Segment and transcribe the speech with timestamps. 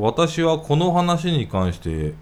[0.00, 2.14] 私はこの話に関して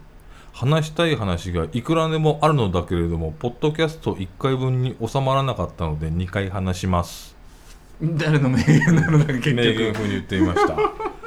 [0.53, 7.37] 話したい話がいくらでもあるのだけれどもポッドキャスト1回分に収まらなかったので2回話します。
[8.03, 10.77] 誰の名言なのだ結名言局風に言ってみました。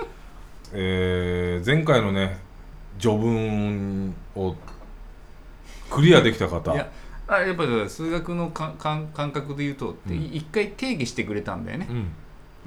[0.73, 2.37] えー前回のね
[2.99, 4.55] 序文を
[5.89, 6.73] クリアできた方。
[6.73, 6.91] いや
[7.27, 10.31] あやっぱり数学のかか感覚で言うと、うん。
[10.33, 11.87] 一回定義してくれたんだよね。
[11.89, 12.07] う、ん、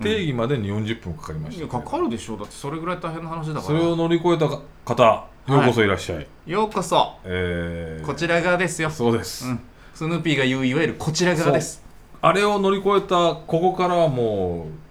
[0.03, 2.37] 定義までに40分かかりました、かかるでしょ。
[2.37, 7.17] だってそれぐらい大変な話だかそられを乗り越えた方ようこそいらっしゃい、ようこそ。
[7.25, 8.07] えー。
[8.07, 9.61] こちら側ですよ、そうです、うん、
[9.95, 11.83] スヌーピーが言ういわゆるこちら側です。
[12.21, 14.85] あれを乗り越えたここからはもう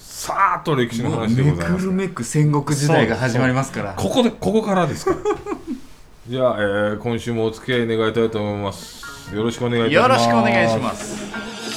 [0.00, 1.84] さーっと歴史の話でめございます。
[1.84, 3.94] くるめく戦国時代が始まりますから。
[3.94, 5.16] ここでここからですから。
[6.28, 9.34] じゃあ、えー今週もお付き合い願いたいと思います。
[9.34, 10.02] よろしくお願いいたします。
[10.02, 11.69] よろしくお願いします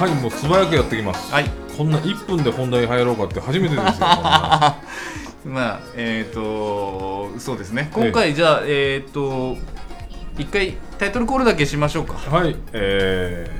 [0.00, 1.30] はいもう素早くやってきます。
[1.30, 1.44] はい。
[1.76, 3.84] こんな1分で本題入ろうかって初めてですよ。
[5.44, 7.90] まあえっ、とそうですね。
[7.92, 9.58] 今回じゃあえっ、と
[10.38, 12.14] 一回タイトルコールだけしましょうか。
[12.34, 12.56] はい。
[12.72, 13.50] え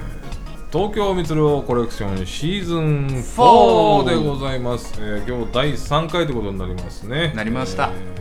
[0.70, 7.34] ー、東京ミツルコレクションシーズン4 4でございます、えー今日第3回ということになりますね。
[7.36, 7.90] なりました。
[7.92, 8.20] えー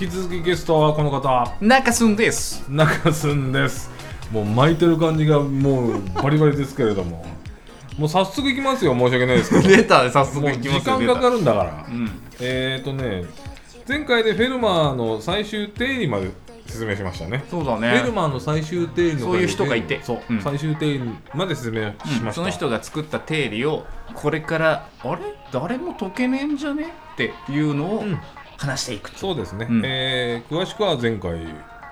[0.00, 1.54] 引き続きゲストはこの方。
[1.60, 2.64] 中すんです。
[2.68, 3.97] 中須です
[4.32, 7.24] もう巻いてる感じがもうバリバリですけれども。
[7.98, 9.76] もう早速いきますよ申し訳ないですけど。
[9.76, 12.10] 出た早速いきますよ間かかるるんだから、うん。
[12.40, 13.24] えーとね
[13.88, 16.30] 前回でフェルマーの最終定理まで
[16.66, 17.42] 説明しましたね。
[17.50, 20.00] そうだフェルねマーの最終定理のそういう人がいて。
[20.02, 20.40] そう、うん。
[20.42, 21.00] 最終定理
[21.34, 22.32] まで説明しました、うん。
[22.34, 25.22] その人が作った定理をこれからあれ？
[25.50, 26.92] 誰も解けねえんじゃね？
[27.14, 28.18] っていうのをうん。
[28.58, 29.82] 話していくと、そうですね、うん。
[29.84, 31.38] えー詳しくは前回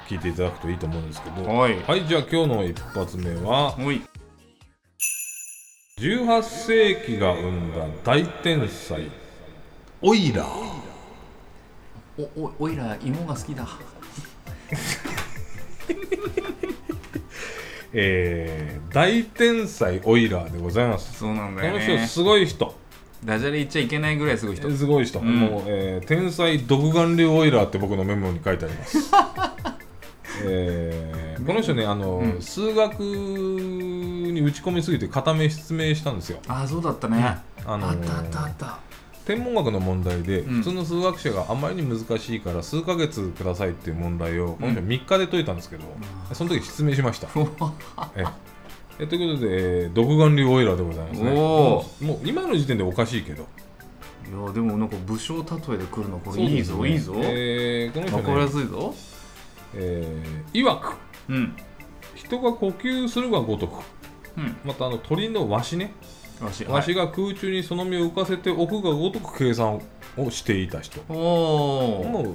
[0.09, 1.45] 聞いていただくといいと思うんですけど。
[1.45, 1.77] はい。
[2.07, 4.03] じゃあ今日の一発目はおい。
[5.99, 9.11] 18世紀が生んだ大天才。
[10.03, 10.49] オイラー
[12.19, 13.67] おおおいら芋が好きだ。
[17.93, 21.19] えー大天才オイラーでございます。
[21.19, 21.87] そうなんこだよね。
[21.89, 22.75] の人すごい人。
[23.25, 24.71] ダジャレ言っちゃいけないぐらいすごい人。
[24.71, 25.41] すごい人、ん。
[25.41, 28.99] もう、えー天才独眼竜オイラーって僕のメモに書いてあります
[30.45, 32.43] えーこの人ねあの、うん。
[32.43, 36.39] 数学に打ち込みすぎて片目失明したんですよ。
[36.49, 38.79] ああそうだったね、あのーあったあったあった。
[39.27, 40.55] 天文学の問題で、うん。
[40.59, 45.85] 普通の数学者があまりに難しいから数ヶ月くださいっていう問題をこの人3日で解いたんですけど、
[46.33, 47.29] その時失明しました、
[48.17, 48.25] え
[48.99, 49.07] え。
[49.07, 51.31] ということで、えー独眼竜オイラーでございますね。
[51.31, 53.47] おもう今の時点でおかしいけど。
[54.29, 55.43] いやでもなんか武将例
[55.75, 58.93] えで来るのこれいいぞ、いいぞ、えーこの人わかりやね、すいぞ
[59.77, 60.95] えー、曰く。
[61.29, 61.57] うん。
[62.15, 63.83] 人が呼吸するがごとく。
[64.37, 64.57] うん。
[64.65, 65.93] またあの鳥のワシね。
[66.41, 69.81] わしワシが空中にその身を浮かせておくがごとく計算
[70.19, 71.01] をしていた人。
[71.09, 72.35] も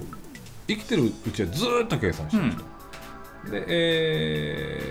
[0.66, 2.64] 生きてるうちはずーっと計算してる人、
[3.52, 4.88] でえ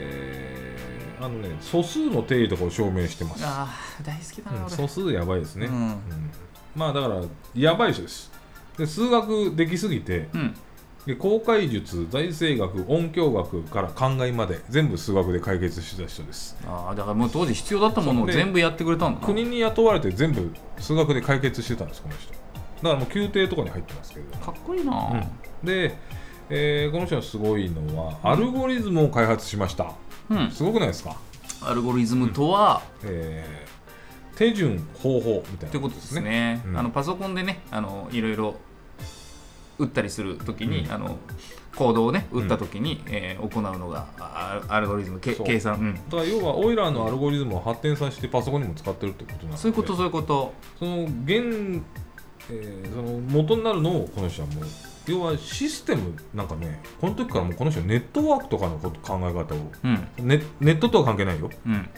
[1.20, 4.76] ー、あのね素数の定理とかを証明してます、ああ大好きだな、うん、俺。
[4.76, 5.74] 素数やばいですね、うん。
[5.74, 6.00] うん。
[6.74, 7.22] まあだから
[7.54, 8.32] やばい人です。
[8.78, 10.56] で数学できすぎてうん
[11.06, 16.56] で公開術財政学音響学から考えまで全部数学で解決してた人です。
[16.68, 19.26] ああだからもう当時必要だったものをで全部やってくれたんだな。
[19.26, 22.32] 国に雇われて全部数学で解決してたんですこの人。
[22.32, 22.42] だか
[22.84, 24.38] らもう宮廷とかに入ってますけど。
[24.38, 25.24] かっこいいな、
[25.64, 25.98] で、
[26.50, 29.94] えーこの人のすごいのはアルゴリズムを開発しました、
[30.30, 30.52] うん。
[30.52, 31.16] すごくないですか、
[31.64, 33.72] アルゴリズムとは、えー
[34.34, 36.78] 手順方法みたいなということですね、うん。
[36.78, 38.56] あのパソコンでねあのいろいろ
[39.82, 40.92] 打ったりするときに、うん。
[40.92, 41.18] あの
[41.76, 45.96] コードをね打ったときに、えー行うのがあアルゴリズムけ計算、うん。
[45.96, 50.54] だから要はオイラーのアルゴリズムを発展させてパソコンにも使ってるってことなのでそういうことそういうこと。
[50.78, 54.66] その原、えーその元になるのをこの人はもう
[55.08, 59.72] 要はシステムなんかねこの時からもうこの人はネットワークとかのこと考え方を。
[59.84, 60.08] うん。
[60.28, 61.50] ネネットとは関係ないよ。
[61.66, 61.90] うん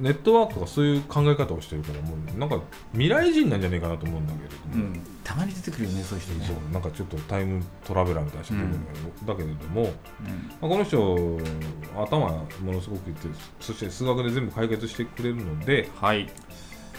[0.00, 2.60] ネットワークとかそういう考え方をしてるからもうなんか
[2.92, 4.56] 未来人なんじゃねえかなと思うんだけれど。
[4.56, 6.46] も、うん、たまに出てくるよねそういう人ね。
[6.46, 6.72] そう。
[6.72, 9.26] なんかちょっとタイムトラベラーみたいな人出てくるん。
[9.26, 9.88] だけれども、うん。
[9.88, 9.94] ま
[10.62, 11.40] あ、この人
[11.96, 12.18] 頭
[12.62, 13.28] ものすごくいって
[13.60, 16.28] そして数学で全部解決してくれるので、はい、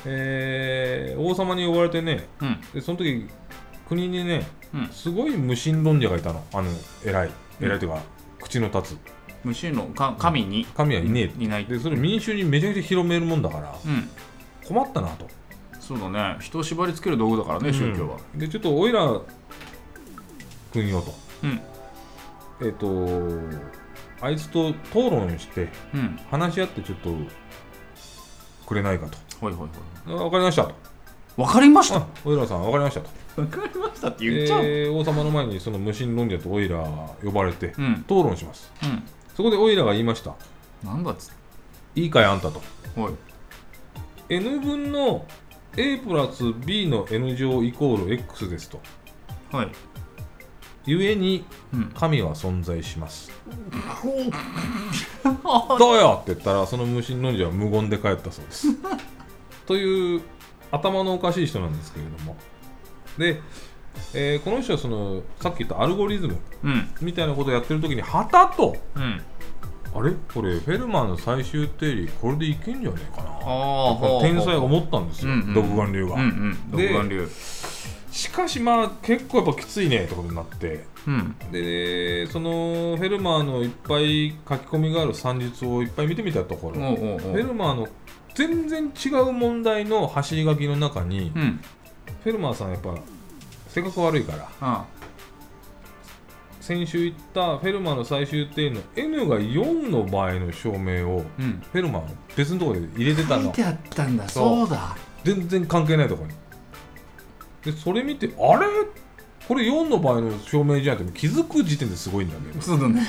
[0.06, 2.62] えー王様に呼ばれてねうん。
[2.74, 3.28] でその時
[3.88, 6.44] 国にねうん、すごい無神論者がいたの。
[6.54, 6.69] あの
[7.06, 7.31] 偉い。
[7.60, 7.66] うん。
[7.66, 8.01] 偉いというか、
[8.42, 8.98] 口の立つ
[9.44, 11.66] むしろか神に神はいねえいない。
[11.66, 14.10] でそれ民衆にめちゃくちゃ広めるもんだからうん。
[14.68, 15.28] 困ったなと。
[15.80, 16.38] そそうだね。
[16.40, 18.18] 人を縛り付ける道具だからね、宗教は。
[18.34, 19.20] うんでちょっとおいら
[20.72, 21.14] 君よと。
[21.44, 21.60] うん。
[22.62, 22.88] えっ、と
[24.24, 26.20] あいつと討論してうん。
[26.30, 27.10] 話し合ってちょっと
[28.68, 29.08] くれないか
[29.40, 29.68] ほいほい
[30.06, 30.70] ほとあわかりましたと。
[30.70, 30.74] い
[31.42, 31.98] わかりました？
[31.98, 33.42] あおいらさんわかりましたと。
[33.42, 36.78] わかりましたって言っちゃう、えー王様の前にその無心論者とオイラ
[37.24, 37.94] 呼ばれてうん。
[38.06, 38.72] 討論します。
[38.84, 39.04] うん
[39.42, 40.36] そこでオイラが言いました。
[40.84, 41.32] なんだっつ。
[41.32, 41.34] っ
[41.96, 42.62] ていいかいあんたと。
[42.96, 43.14] おい。
[44.30, 45.26] N 分の
[45.76, 48.80] a プラス b の n 乗イコール x ですと。
[49.52, 49.72] はい。
[50.86, 51.44] ゆえに
[51.74, 51.92] うん。
[51.96, 53.32] 神は存在します。
[55.80, 56.20] どうよ！
[56.22, 58.68] って言ったらその無心論者は無言で帰ったそうです。
[59.66, 60.22] という
[60.70, 62.38] 頭のおかしい人なんですけれども。
[63.18, 63.42] で、
[64.14, 66.90] えーこの人はそのさっき言ったアルゴリズムうん。
[67.02, 69.20] みたいなことをやってる時にはたとうん
[69.94, 70.12] あれ？
[70.34, 73.30] これフェルマーの最終定理これでいけんじゃねえかな。
[73.44, 76.72] あ天才が思ったんですよ、独眼竜が、うんうん。
[76.72, 77.30] 独で眼竜
[78.12, 80.86] しかしまあ結構やっぱきついねってことになって。
[81.08, 81.36] うん。
[81.52, 87.88] でそのフェルマーのいっぱい書き込みがある算術をいっぱい見てみたところ、おうおうおフェうルマーの
[88.34, 91.60] 全然違う問題の走り書きの中に、うん。
[92.24, 92.96] フェルマーさんやっぱ
[93.70, 94.86] 性格悪いからあ
[96.71, 101.62] 先週言ったフェルマーの最終定理の N が4の場合の証明をうん。
[101.69, 103.44] フェルマーは別のところで入れてたの。
[103.44, 104.29] 書いてあったんだ。
[104.29, 104.69] そう。
[104.69, 104.95] だ。
[105.25, 107.73] 全然関係ないところに。
[107.73, 108.68] でそれ見てあれ？
[109.50, 113.06] これ4の場合の証明じゃんって気づく時点ですごいんだけどそうだね。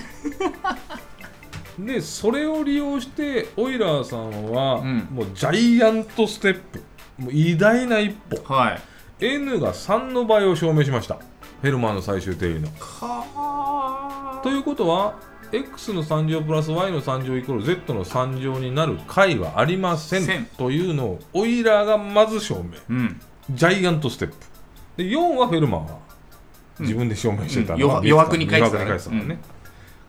[1.79, 5.09] でそれを利用してオイラーさんは、うん。
[5.13, 6.83] もうジャイアントステップ。
[7.17, 8.53] もう偉大な一歩。
[8.53, 8.81] はい。
[9.25, 11.21] N が3の倍を証明しました
[11.63, 12.69] フェルマーの最終定理の。
[12.73, 15.15] かということは
[15.53, 22.71] x の3乗プラス y の3乗イコール z の3乗になる解はありませんというのをオイラーがまず証明。
[22.91, 23.21] うん。
[23.51, 24.35] ジャイアントステップ。
[24.97, 25.99] で4はフェルマーは
[26.81, 26.87] うん。
[26.87, 27.81] 自分で証明してたうん。
[27.81, 29.39] のが余余白に書いてた余白に書いてたのね、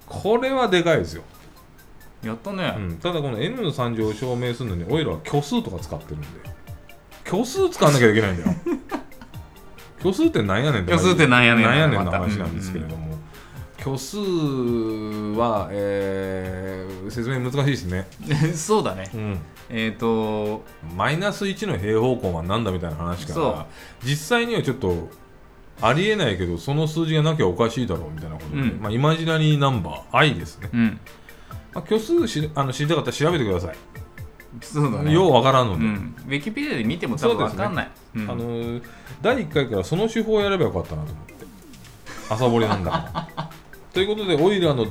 [0.07, 1.21] これはでかいですよ、
[2.23, 2.73] やったね。
[2.77, 6.27] うん、ただこの n の3乗を証明するのにオイラは虚数とか使ってるんで。
[7.25, 8.55] 虚数使わなきゃいけないんだよ
[10.03, 13.17] 虚数ってなんやねん虚数ってなんやねんなんやねんの話なんですけれども、
[13.79, 14.17] 虚数
[15.37, 18.07] は、えー説明難しいですね、
[18.55, 19.09] そうだね。
[19.13, 19.39] うん、
[19.69, 20.63] えっと
[20.95, 23.65] マイナス1の平方根はなんだみたいな話から
[24.03, 25.09] 実際にはちょっと
[25.81, 28.79] ありえないけどその数字がなきゃおかしいだろうみたいなことで、うん。
[28.81, 30.99] まあ、イマジナリーナンバー i ですね、うん。
[31.73, 33.75] まあ、虚数しあの知りたかったら調べてください、
[34.61, 35.13] そうだね。
[35.13, 36.15] ようわからんので、うん。
[36.27, 37.91] ウィキペディアで見ても多分わかんない。
[38.15, 38.29] うん。
[38.29, 38.83] あのー
[39.21, 41.33] 第1回からその手法をやればよかったなと思って。
[42.29, 43.49] 朝掘りなんだから。
[43.93, 44.85] ということでオイラーの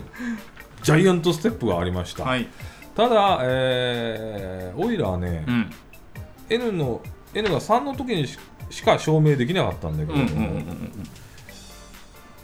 [0.83, 2.49] ジャイアントステップがありました、はい。
[2.95, 5.71] ただ、えーオイラーはね、うん。
[6.49, 7.01] N の
[7.35, 8.39] N が3の時にし
[8.71, 10.93] しか証明できなかったんだけうんれども、うんうん。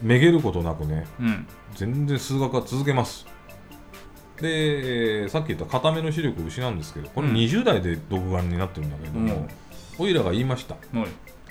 [0.02, 1.46] めげることなくねうんうん。
[1.74, 3.26] 全然数学は続けます
[4.40, 7.35] で、えーさっき言った固めの視力を失うんですけどこれうん。
[7.35, 9.49] 20代で独眼になってるんだけれども、うん。
[9.99, 10.75] オイラが言いました。
[10.75, 11.08] はい。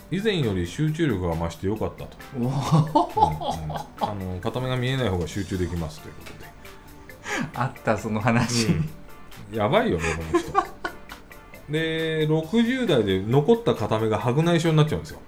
[0.10, 2.46] 以前より集中力が増してよかったと、うん。
[2.46, 2.52] うん。
[2.54, 6.38] あの片目が見えない方が集中できますということで。
[7.56, 8.68] あったその話。
[9.52, 10.52] やばいよねこの人。
[11.70, 15.20] で60代で残った片目が白内障になっちゃうんですよ。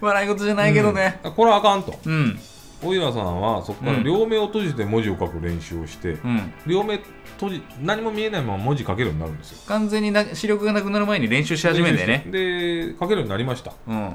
[0.00, 1.20] 笑い事じゃないけどね。
[1.24, 1.32] うん。
[1.32, 1.98] これはあかんと。
[2.04, 2.38] うん
[2.82, 4.04] オイラさんはそこからうん。
[4.04, 6.52] 両目を閉じて文字を書く練習をして、うん。
[6.66, 6.98] 両目
[7.38, 9.58] 閉じ何も見えないまま文字書けるようになるんですよ。
[9.66, 12.26] 完全にな視力がなくなる前に練習し始めんだよね。
[12.30, 13.72] で書けるようになりました。
[13.86, 14.14] うん。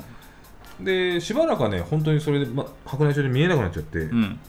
[0.82, 4.40] でしばらくはね本当にそれで、ま、白内障で見えなくなっちゃって、うん。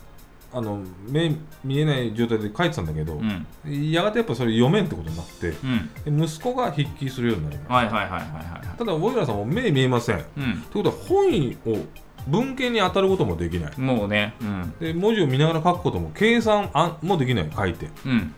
[0.53, 3.91] あの目見えない状態で書いてたんだけど、うん。
[3.91, 5.53] やがてやっぱそれ読めんってことになって
[6.07, 7.71] 息子が筆記するようになります。
[7.71, 10.19] はいはいはいはいはいただオイラさんも目見えません。
[10.19, 10.43] とうん。
[10.43, 11.27] いうことは本
[11.65, 11.85] を
[12.27, 13.79] 文献に当たることもできない。
[13.79, 14.73] もうねうん。
[14.79, 17.89] で文字を見ながら書くことも計算あもできない書いて。
[18.05, 18.33] うん。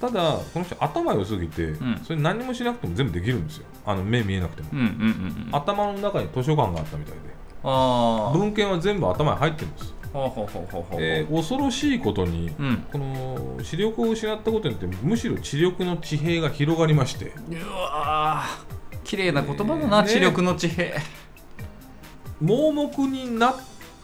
[0.00, 2.00] ただこの人頭良すぎて、ん。
[2.04, 3.66] それ何もしなくても全部できるんですよ。
[3.84, 5.48] あの目見えなくても、うんうんうんうん。
[5.52, 7.20] あ頭の中に図書館があったみたいで。
[7.62, 12.76] 文献は全部頭に入ってるんです、恐ろしいことにうん。
[12.92, 17.32] この視力を失ったことによってむしろ知力の地平が広がりまして。
[17.50, 18.76] うわー。
[19.02, 20.94] 綺麗な言葉だな、ね知力の地平
[22.42, 23.54] 盲目になっ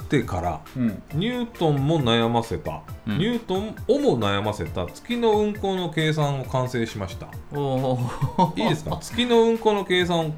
[0.09, 1.03] てからうん。
[1.15, 3.19] ニュートンも悩ませた、うん。
[3.19, 4.87] ニュートンをも悩ませた。
[4.87, 7.29] 月の運行の計算を完成しました。
[7.53, 8.99] おおいいですか？
[9.01, 10.35] 月の運行の計算を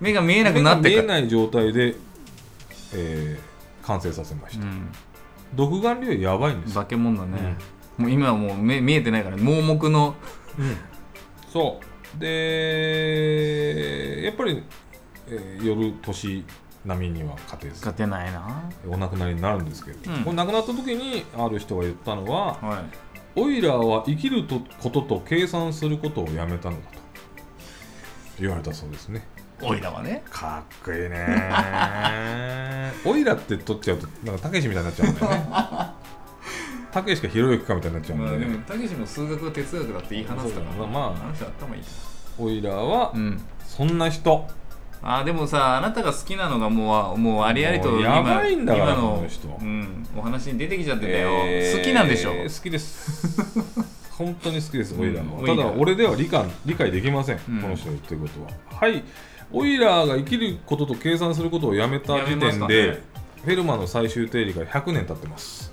[0.00, 1.94] 目が見えなくなって見えない状態で、
[2.94, 3.48] えー
[3.86, 4.92] 完成させました、うん。
[5.54, 6.74] 独眼竜やばいんです。
[6.74, 7.56] よ、化け物だね、
[7.96, 10.14] もう今はもう目見えてないから盲目の。
[10.58, 10.76] うん。
[11.50, 11.80] そ
[12.18, 14.62] でやっぱり、
[15.28, 16.44] えー夜年
[16.84, 17.74] 並みには勝てず。
[17.74, 18.70] 勝てないな。
[18.88, 20.24] お亡くなりになるんですけど、うん。
[20.24, 22.80] これ亡くなった時にある人が言ったのはは
[23.36, 23.40] い。
[23.40, 26.98] オイラーは生きるとことと計算することをやめたのだと。
[28.40, 29.26] 言われたそうですね。
[29.60, 30.22] おいらはね。
[30.30, 32.92] かっこいいね。
[33.04, 35.46] オイラって取っちゃうとなんかたけしみたいになっちゃうんだよね。
[36.92, 40.86] たけしかひろゆきかみたいになっちゃうんまあだよね、でもたけしも数学は哲学だって言い放つから。
[40.86, 41.82] まあ頭いい
[42.38, 43.40] オイラーはうん。
[43.66, 44.48] そんな人、
[45.02, 49.24] あーでもさあなたが好きなのがもうもうありありと今いんだから今の
[49.60, 52.32] うん、お話に出てきちゃってたよ、えー好きなんでしょ？
[52.32, 53.62] 好きです。
[54.18, 57.62] 本当に好きですオイラーは、うんただ俺では理解理解できません、うん。
[57.62, 58.80] この人が言ってることは。
[58.80, 59.04] はい。
[59.52, 63.02] オイラーが生きることと計算することをやめた時点で、ね。
[63.44, 65.72] フェルマの最終定理から100年経ってます。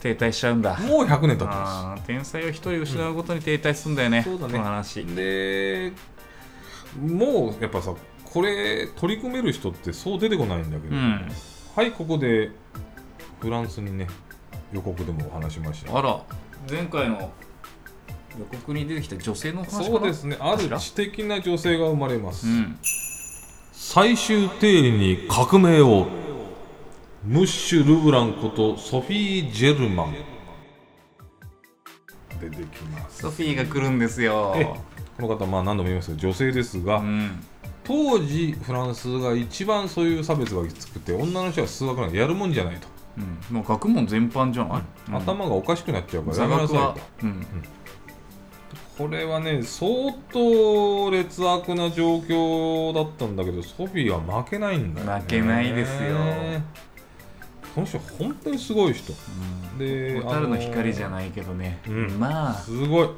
[0.00, 0.78] 停滞しちゃうんだ。
[0.78, 4.52] もう100年経ってまあー天才を一人失うごとに停滞するんだよね、そうだね。
[4.52, 5.04] この話。
[5.04, 5.92] すで
[7.00, 7.92] もうやっぱさ
[8.36, 11.26] これ取り組める人ってそう出てこないんだけど、うん。
[11.74, 12.50] はいここで
[13.40, 14.08] フランスにね
[14.74, 16.20] 予告でもお話しましたあら
[16.70, 17.32] 前回の
[18.38, 22.78] 予告に出てきた女性の話そうですねある知的な女性が生まれます、うん。
[23.72, 26.06] 最終定理に革命を
[27.24, 30.14] ムッシュ・ルブランことソフィー・ジェルマン。
[32.38, 33.22] 出てきます。
[33.22, 34.52] ソフィーが来るんですよ。
[34.56, 34.64] え
[35.16, 37.42] この方まあ何度も言いますが女性ですが、うん
[37.86, 42.88] 当時フランスが一番そういう差別がきつくて女の人は数学なんかやるもんじゃないと、
[43.50, 45.16] うん、もう学問全般じゃない、うん。
[45.16, 46.76] 頭がおかしくなっちゃうから座やめなさい。
[46.76, 47.46] と、うん、
[48.98, 56.16] これはね相当劣悪な状況だったんだけどソフィーは負けないんだよ、ね、負けないですよ。
[57.74, 59.12] この人本当にすごい人。
[59.78, 62.18] で蛍の光じゃいないけどね、うん。
[62.18, 62.54] まあ。
[62.54, 63.08] すごい。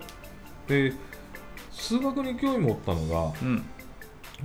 [0.67, 0.93] で
[1.71, 3.65] 数学に興味持ったのがうん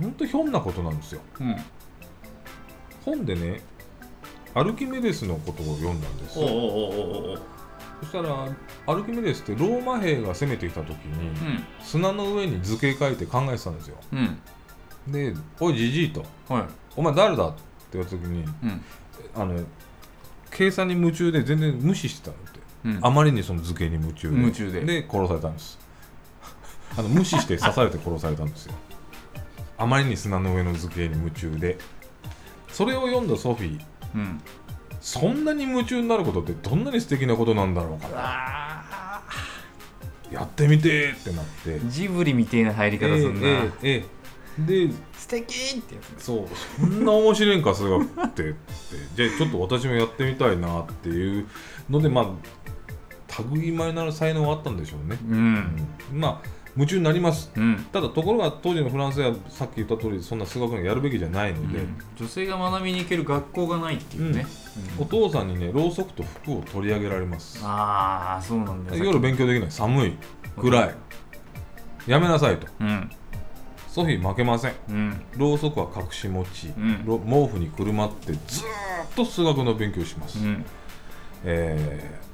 [0.00, 1.20] 本当ひょんなことなんですよ。
[1.40, 1.56] うん。
[3.04, 3.60] 本でね
[4.54, 7.40] アルキメデスのことを読んだんですおうおうおうおうおう。
[8.00, 8.48] そしたら
[8.86, 11.64] アルキメデスってローマ兵が攻めてきた時に、うん。
[11.82, 13.96] 砂の上に図形書いて考えてたんですよ。
[14.12, 15.12] うん。
[15.12, 16.24] で「おいじじい」と。
[16.48, 16.64] はい
[16.96, 17.60] 「お前誰だ?」って
[17.92, 18.84] 言われた時にうん。
[19.34, 19.60] あの
[20.50, 22.98] 計算に夢中で全然無視してたのって、うん。
[23.02, 24.36] あまりにその図形に夢中で。
[24.36, 24.80] 夢中で。
[24.82, 25.78] で殺されたんです。
[26.96, 28.74] あの無視して刺されて殺されたんですよ
[29.84, 31.78] あまりに砂の上の図形に夢中で
[32.68, 33.80] それを読んだソフィー
[34.14, 34.40] うん
[35.00, 39.22] そんなに夢中になることってどんなに素敵なことなんだろうかあ
[40.32, 41.76] やってみてーってなって。
[41.76, 44.14] ージブリみてえな入り方するな、えええええ
[44.88, 46.46] で素敵ってやつそう。
[46.80, 48.50] そんな面白いんか数学って。
[48.50, 48.54] って
[49.14, 51.46] じゃあちょっと私もやってみたいなっていう
[51.90, 55.86] のでまあ類いまれなる才能があったんでしょうね、うん。
[56.12, 56.20] うん。
[56.20, 57.52] まあ夢中になります。
[57.56, 61.80] うん、ただところが当時のフランスではさっき言った通りそんな数学がやるべきじゃないので、
[62.16, 64.46] 女性が学びに行ける学校がないっていうね、
[64.98, 67.60] お父さんにねろうそくと服を取り上げられます。
[67.62, 69.70] ああそうなんだよ夜勉強できない。
[69.70, 70.16] 寒い
[70.56, 70.94] 暗い。
[72.06, 72.66] やめなさいと。
[72.80, 73.10] うん。
[73.88, 74.72] ソフィー負けません。
[74.88, 75.22] うん。
[75.36, 76.72] ろうそくは隠し持ち、
[77.06, 80.64] 毛布にくるまってずーっと数学の勉強をします、うん。
[81.44, 82.24] えー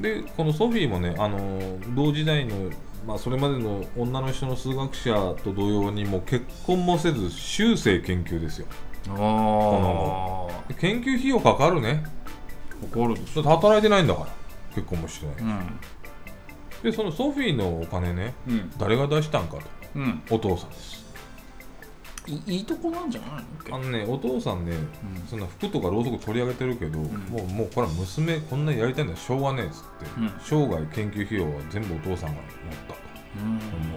[0.00, 2.70] でこのソフィーもね、あのー同時代の、
[3.06, 8.66] まあ、それまでの女の人の数学者と同様にもう結婚もせず終生研究ですよ。
[9.08, 12.04] ああで研究費用かかるね。
[12.82, 14.26] 怒るでし働いてないんだから。
[14.74, 15.80] 結婚もしてない、うん。
[16.82, 18.72] でそのソフィーのお金ねうん。
[18.78, 19.62] 誰が出したんかと。
[19.96, 20.22] うん。
[20.30, 20.99] お父さんです
[22.26, 23.30] いいいとこなんじゃない
[23.70, 23.76] の？
[23.76, 24.72] あのねお父さんね、
[25.28, 27.06] そんな服とかろうそく取り上げてるけど、も
[27.38, 29.86] うもうこれは娘こんなやりたいんだしょうがねえっつって、
[30.18, 30.32] うん。
[30.68, 32.42] 生涯研究費用は全部お父さんが持っ
[32.88, 32.94] た。
[32.94, 33.00] と、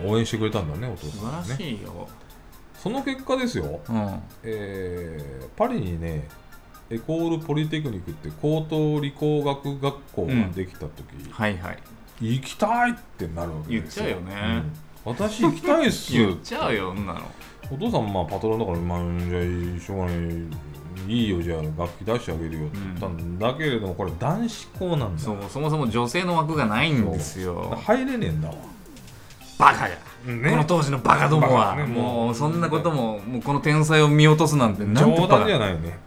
[0.04, 0.12] うん。
[0.12, 2.08] 応援してくれたんだねお父素さんがね晴らしいよ、
[2.76, 4.22] その結果ですよ、うん。
[4.44, 6.28] えーパリにね
[6.90, 10.92] エコールポリテクニックって高等理工学学校ができた時、
[11.32, 11.78] はいはい。
[12.22, 14.06] 行きたいってなるわけですよ。
[14.06, 14.64] 言っちゃうよね。
[15.06, 15.14] うん。
[15.14, 17.20] 私行きたいっす言っちゃうよそんなの
[17.74, 20.64] お父さんもまあパトロンだから、まあ、じゃあしょうがない
[21.08, 25.22] いいよじゃあ楽器出してあげるよって言ったんだけれども、これ男子校なんだ。
[25.22, 27.78] そうそもそも女性の枠がないんですよ。
[27.86, 28.30] 入れねえ。
[28.30, 28.56] んだわ、
[29.60, 32.36] バカじゃねこの当時のバカどもは、ねもう。
[32.36, 35.98] そんなことももうこの天才を見落とすなんてなんて冗談じゃないね。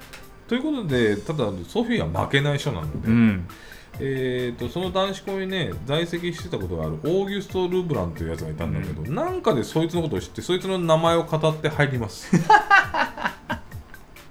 [0.48, 3.48] ということでただソフィーは負けない人なので、うん
[3.98, 12.30] えー、とその男子校にね在籍してたことがあるオーギュスト・ルブランというやつがいたんだけど、なんかでそいつのことを知ってそいつの名前を語って入ります。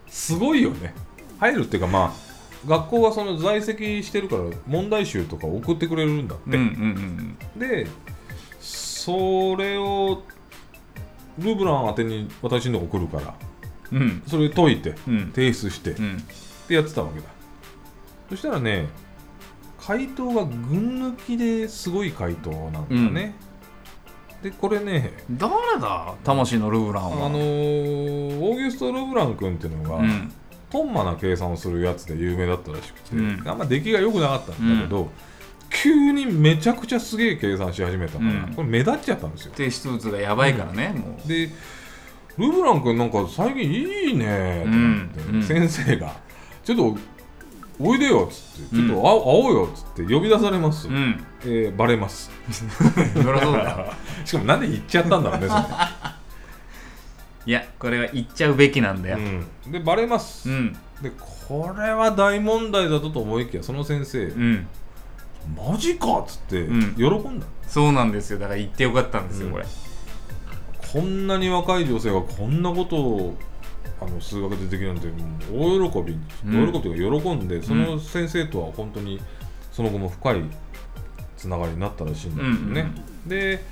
[0.08, 0.94] すごいよね。
[1.40, 7.88] 入るっていうかまあ学校はその在籍してるから問題集とか送ってくれるんだって、うんうんうんで
[8.60, 10.24] それを
[11.38, 13.36] ルーブラン宛てに私のとこ来るから
[13.92, 14.24] うん。
[14.26, 15.32] それ解いてうん。
[15.34, 16.24] 提出して、っうん。
[16.68, 17.28] てやってたわけだ。
[18.30, 18.88] そしたらね
[19.86, 23.36] 回答が群抜きですごい回答なんだね、
[24.42, 26.16] でこれね誰だ？
[26.24, 27.28] 魂のルーブランは。
[27.28, 30.32] あのーオーギュスト・ルブラン君っていうのが、うん。
[30.70, 33.44] トンマな計算をするやつで有名だったらしくて、うん。
[33.46, 35.10] あんま出来が良くなかったんだけど、
[35.70, 38.54] 急にめちゃくちゃすげえ計算し始めたから、うん。
[38.56, 39.52] これ目立っちゃったんですよ。
[39.56, 41.28] 提出物がやばいからね、もう。
[41.28, 41.50] で
[42.38, 45.36] ルブラン君なんか最近いいねって、うん。
[45.36, 45.44] うん。
[45.44, 46.16] 先生が
[46.64, 46.98] ちょっと
[47.80, 48.88] おいでよっつって、うん。
[48.88, 50.14] ちょっと会おうよっつって。
[50.14, 51.24] 呼び出されます、うん。
[51.42, 52.32] えーバレます。
[52.50, 52.64] そ
[53.20, 53.70] りゃそうだ。
[53.72, 55.56] よ しかもなんで言っちゃったんだろうねそ
[57.48, 59.18] いやこれは言っちゃうべきなんだよ。
[59.18, 60.74] れ、うん、でバレます、うん。
[61.02, 61.12] で
[61.48, 64.68] これは大問題だとと思いきやその先生、うん。
[65.56, 66.96] マジかっつってうん。
[66.96, 68.40] 喜んだ、そうなんですよ。
[68.40, 69.54] だから言ってよかったんですよ、うん。
[69.54, 69.66] これ。
[70.94, 73.38] こんなに若い女性がこんなことを
[74.02, 75.08] あの数学でできるなんて
[75.52, 79.22] 大喜び、うん大喜びというか喜んでその先生とは本当に
[79.72, 80.44] その後も深い
[81.38, 82.92] つながりになったらしいんだけどね、
[83.28, 83.64] で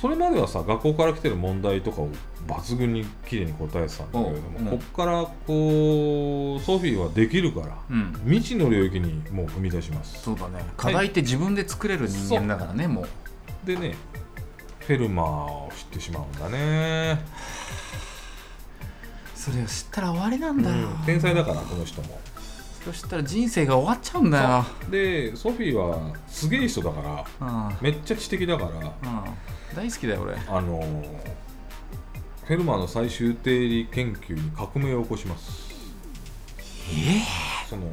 [0.00, 2.08] それまではさ学校から来てる問題とかを
[2.46, 4.78] 抜群に綺麗に答えてたんだけれども、うんうん。
[4.78, 8.12] こっからこうソフィーはできるからうん。
[8.26, 10.20] 未知の領域にもう踏み出します。
[10.22, 10.64] そうだね。
[10.76, 13.08] 課題って自分で作れる人間だからね、もう。
[13.64, 13.94] でね
[14.80, 17.24] フェルマーを知ってしまうんだね、
[19.42, 22.20] それを知ったら終わりなんだよ、うん天才だからこの人も。
[22.78, 24.64] それを知ったら人生が終わっちゃうんだよ。
[24.88, 27.00] でソフィーはすげえ人だか
[27.40, 27.66] らうん。
[27.66, 28.70] うんめっちゃ知的だから
[29.74, 30.36] 大好きだよ俺。
[30.36, 31.02] あのー
[32.44, 35.72] フェルマーの最終定理研究に革命を起こします。
[36.92, 37.20] え
[37.68, 37.90] その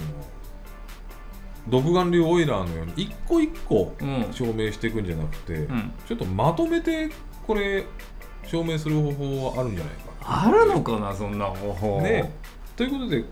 [1.68, 4.28] 独眼流オイラーのように一個一個うん。
[4.32, 5.92] 証明していくんじゃなくて、うん。
[6.08, 7.10] ちょっとまとめて
[7.48, 7.86] これ
[8.46, 12.02] 証明する方法はあるんじゃないかあるのかなそんな方法。
[12.02, 12.32] ね。
[12.76, 13.24] ということで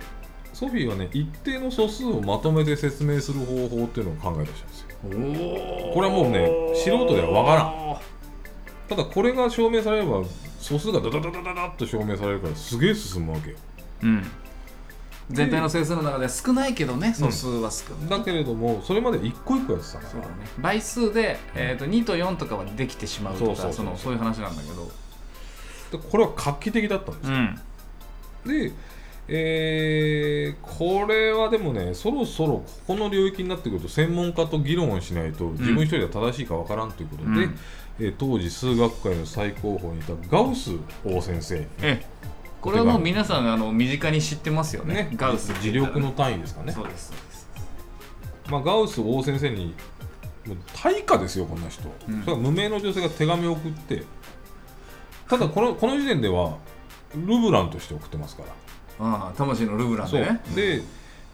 [0.53, 4.87] ソフィーはね一定の素数をまとめて説明する方法っていうのを考え出したんですよ。
[5.03, 7.97] おおこれはもうね素人ではわからん。
[8.89, 10.23] ただこれが証明されれば
[10.59, 13.57] 素数がダダダダダダッと証明されるからすげえ進むわけよ。
[14.03, 14.23] うん。
[15.29, 20.09] 全体の整数の中では少ないけどね素数は少ない、だけれどもそれまで一個一個やってたから。
[20.09, 20.33] そうだね。
[20.57, 24.89] 倍数で、えー、と2と4とかはできてしまうとかそういう話なんだけど
[25.91, 27.55] でこれは画期的だったんですよ、ん。
[28.45, 28.71] で、
[29.27, 37.59] えーこれはでもねそろそろここの領域になってくると専門家と議論をしないと自分一人では正しいかわからんということで、うん。
[37.99, 40.71] えー当時数学界の最高峰にいたガウス
[41.03, 42.05] 王先生え
[42.61, 44.93] これはもう皆さんあの身近に知ってますよね。
[44.93, 46.71] ねガウス磁力の単位ですかね。
[46.71, 47.49] そうですそうです。
[48.49, 49.73] まあ、ガウス王先生に
[50.83, 52.21] 大家ですよこんな人、うん。
[52.21, 54.03] それは無名の女性が手紙を送って
[55.29, 56.57] ただこのこの時点では
[57.15, 58.49] ルブランとして送ってますから。
[58.99, 60.21] ああ魂のルブランそう。
[60.21, 60.81] でねで、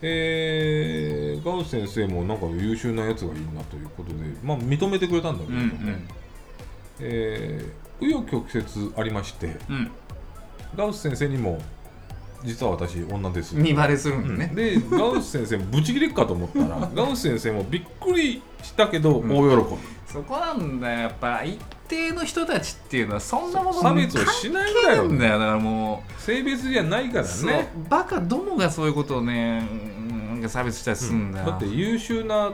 [0.02, 5.98] えーガウス先生もなんか優秀なやつがいいなということで、まあ、認めてくれたんだけうんれども、
[7.00, 9.92] えー紆余曲折ありましてうん。
[10.76, 11.62] ガウス先生にも
[12.44, 13.56] 実は私女です。
[13.56, 14.38] 見バレするんうん。
[14.38, 19.32] ね、でガウス先生もブチギレっかと思ったら ガウス先生もびっくりしたけどうん。
[19.32, 19.78] 大喜び、
[20.12, 21.44] そこなんだよやっぱ。
[21.44, 21.58] 一
[21.94, 27.72] 定の人たちっていうのはそんなもの差別をしないんだよ関係ないんだよだからもう性別じゃないからね。
[27.90, 32.52] バカどもがそういうことをねうんなんか差別したりするんだよ、だって優秀な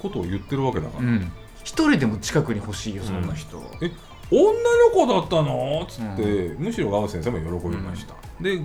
[0.00, 1.32] ことを言ってるわけだから、うん。
[1.62, 3.90] 一人でも近くに欲しいよそんな人、え
[4.30, 5.82] 女の子だったの？
[5.82, 8.64] っつって、むしろガウス先生も喜びました、で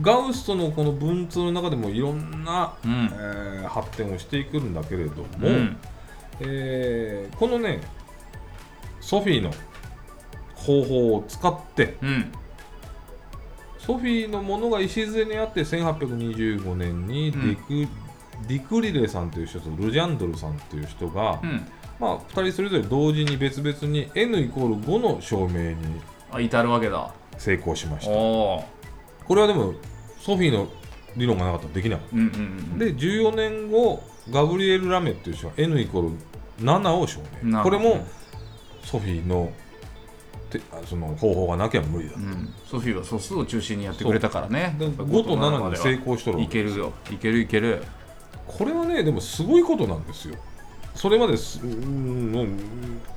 [0.00, 3.10] ガウスとのこの文通の中でもいろんな、うん。
[3.12, 5.76] えー発展をしていくんだけれども、うん。
[6.40, 7.80] えーこのね
[9.06, 9.52] ソフィーの
[10.56, 12.32] 方法を使ってうん。
[13.78, 17.92] ソフィーのものが礎にあって1825年にディク,、
[18.48, 21.64] ディクリレさんという人とルジャンドルさんという人が、うん。
[22.00, 25.76] まあ、2人それぞれ同時に別々に n イコール5の証明に
[26.32, 27.14] あ至るわけだ。
[27.38, 28.10] 成功しました。
[28.10, 28.64] こ
[29.30, 29.74] れはでも
[30.18, 30.66] ソフィーの
[31.16, 36.10] 理論がなかったらできなかっうんうんうんたで14年後ガブリエル・ラメっていう人が n イコール
[36.60, 37.62] 7を証明。
[37.62, 38.04] これも
[38.86, 39.52] ソフィーの
[40.48, 44.76] てあその方法がなきゃ無理だうん、ソフィーは素数を中心にやってくれたからね。
[44.78, 46.92] でやっぱ5と7に成功しとるわいけけるよ。
[47.10, 47.82] いけるいける。
[48.46, 50.36] これはねでもすごいことなんですよ。
[50.94, 51.72] それまですうん
[52.34, 52.58] うん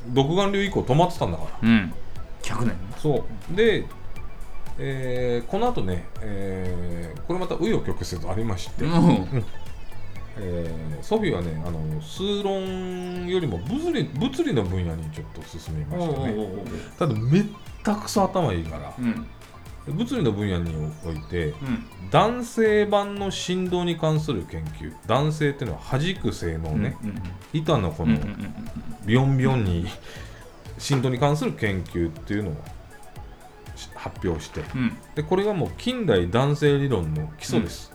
[0.10, 1.70] 独眼流以降止まってたんだから。
[1.70, 1.94] うん。
[2.42, 2.76] 100年。
[2.98, 3.56] そう。
[3.56, 3.86] で、
[4.80, 9.46] えーこの後ね、えーこれまた紆余曲折ありまして、うん
[10.42, 16.36] えーソフィーはねあの数論よりも物理物理の分野にちょっと進みましたね。
[16.98, 17.46] ただめっ
[17.84, 19.28] たくそ頭いいからうん。
[19.96, 20.74] 物理の分野に
[21.06, 21.86] おいてうん。
[22.12, 27.24] 男性版の振動に関する研究男性っていうのは弾く性能ね、うんうん
[27.54, 28.16] 板のこの
[29.06, 29.88] ビヨンビヨンに
[30.78, 32.56] 振動に関する研究っていうのを
[33.76, 34.62] し発表して。
[35.16, 37.92] でこれがもう近代男性理論の基礎です、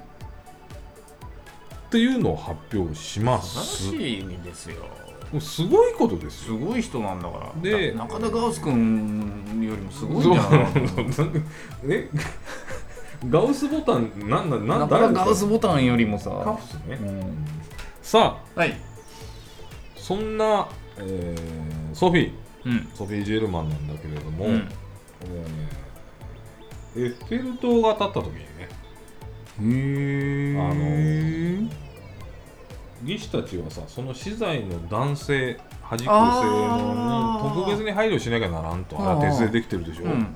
[1.94, 3.90] っていうのを発表しま素す。
[3.92, 4.82] 晴らしい意味ですよ。
[5.30, 6.58] もうすごいことですよ。
[6.58, 7.62] すごい人なんだから。
[7.62, 11.30] でだ中田ガウス君よりもすごいんじゃないそう。
[11.88, 12.10] え？
[13.30, 17.46] ガウスボタンなんだなん中田ガウスボタンよりもカフスね、うん。
[18.02, 18.58] さあ。
[18.58, 18.76] はい。
[19.96, 22.32] そんな、えーソフィー。
[22.64, 22.88] うん。
[22.92, 24.68] ソフィー・ジェルマンなんだけれども、うん。
[26.96, 28.68] えーエッフェル塔が立った時にね
[29.60, 31.83] へえあの
[33.04, 38.98] 技師たちはさその資材の男性弾く性能に特別に配慮しなきゃならんと。
[38.98, 40.34] あれは鉄製できてるでしょ、うん。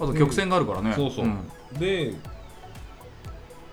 [0.00, 0.94] あと曲線があるからね。
[0.94, 1.38] そうそう、ん
[1.78, 2.14] で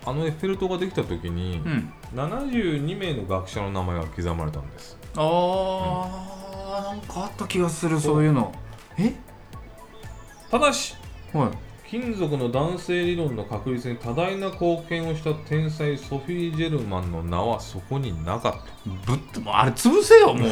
[0.04, 1.92] あのエッフェル塔ができた時に、うん。
[2.14, 4.96] 72名の学者の名前が刻まれたんです。
[5.16, 6.36] あー。
[6.82, 8.52] なんかあった気がするそういうの。
[8.98, 9.14] え？
[10.50, 10.94] ただし
[11.32, 11.50] はい
[11.88, 19.12] 金属の男性理論の確立に多大な貢献をした天才ソフィー・ジェルマンの名はそこになかった。
[19.12, 20.50] ぶってもうあれ潰せよもう。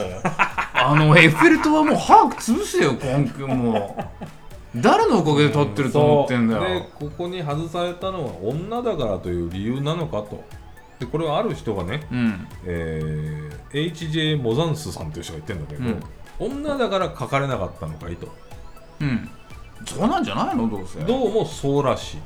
[0.74, 4.80] あのエッフェル塔はもう早く潰せよ 根拠もう。
[4.80, 6.68] 誰のおかげで立ってると思ってんだそう。
[6.70, 10.44] よでここに外されたのは女だからという理由なのかと。
[11.00, 12.46] でこれはある人がね、うん。
[12.64, 16.06] えー HJ モザンスさんという人が言ってるんだけど、
[16.38, 18.28] 女だから書かれなかったのかいと。
[19.00, 19.28] うん
[19.86, 21.00] そうなんじゃないのどうせ。
[21.00, 22.16] どうもそうらしい。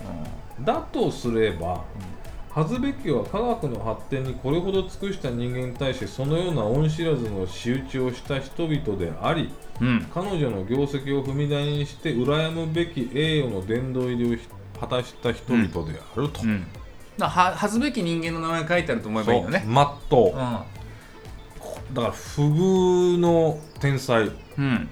[0.58, 0.64] うん。
[0.64, 1.82] だとすれば、
[2.50, 10.06] 恥ずべきは科学の発展にこれほど尽くした人間に対してそのような恩知らずの仕打ちをした人々でありうん。
[10.12, 14.38] 彼女の業績を踏み台にして羨むべき栄誉の殿堂入りを
[14.80, 16.66] 果たした人々であると、うん。
[17.16, 19.64] だは恥ずべき人間の名前書いてあると思えばいいよね。
[19.66, 20.28] まっとう。
[20.28, 20.32] う
[21.94, 24.24] だから不遇の天才。
[24.24, 24.88] んうん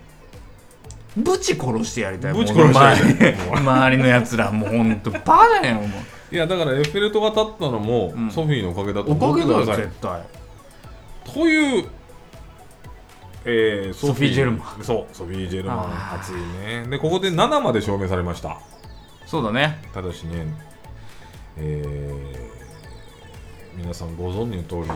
[1.16, 2.72] ぶち殺してやりたいぶち殺し
[3.18, 3.46] てやりたい。
[3.46, 8.30] もう周り周りのやつらもうほんとバカだよもういやだからエッフェル塔が立ったのも、うん。
[8.30, 9.84] ソフィーのおかげだとおかげだよ思ってください。
[9.84, 10.22] 絶対。
[11.24, 11.84] という、
[13.44, 14.82] えーソフィージェルマン。
[14.84, 16.86] そうソフィー・ジェルマン熱いね。
[16.88, 18.58] でここで7まで証明されました。
[19.24, 19.78] そうだね。
[19.94, 20.46] ただしね
[21.56, 24.94] えー皆さんご存知の通り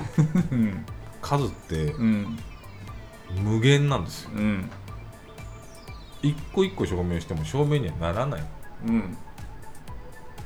[0.52, 0.84] うん。
[1.22, 2.38] 数ってうん。
[3.36, 4.30] 無限なんですよ。
[4.34, 4.70] うん
[6.22, 8.42] 一個一個証明しても証明にはならない。
[8.86, 9.16] うん。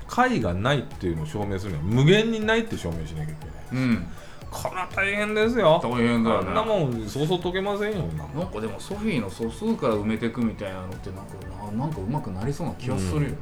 [0.07, 3.37] 解がないっていうのを証明するには無限にないって証明しなきゃい
[3.71, 3.85] けない。
[3.85, 4.07] うん。
[4.51, 5.81] これは大変ですよ。
[5.83, 6.49] 大変だよね。
[6.51, 7.99] あんなもんそうそう解けませんよ。
[8.17, 11.35] なもんかでもソフィーの素数から埋めていくみたいなのってなんか
[11.73, 13.37] ななんかうまくなりそうな気がするよね、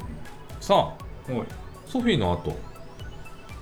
[0.60, 0.94] さあ
[1.30, 1.46] おい。
[1.86, 2.56] ソフィーの後、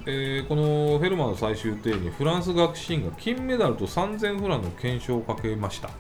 [0.07, 0.63] えーこの
[0.99, 5.91] フェルマーの最終定にフランス学士院が金メダルと3000フランの懸賞をかけました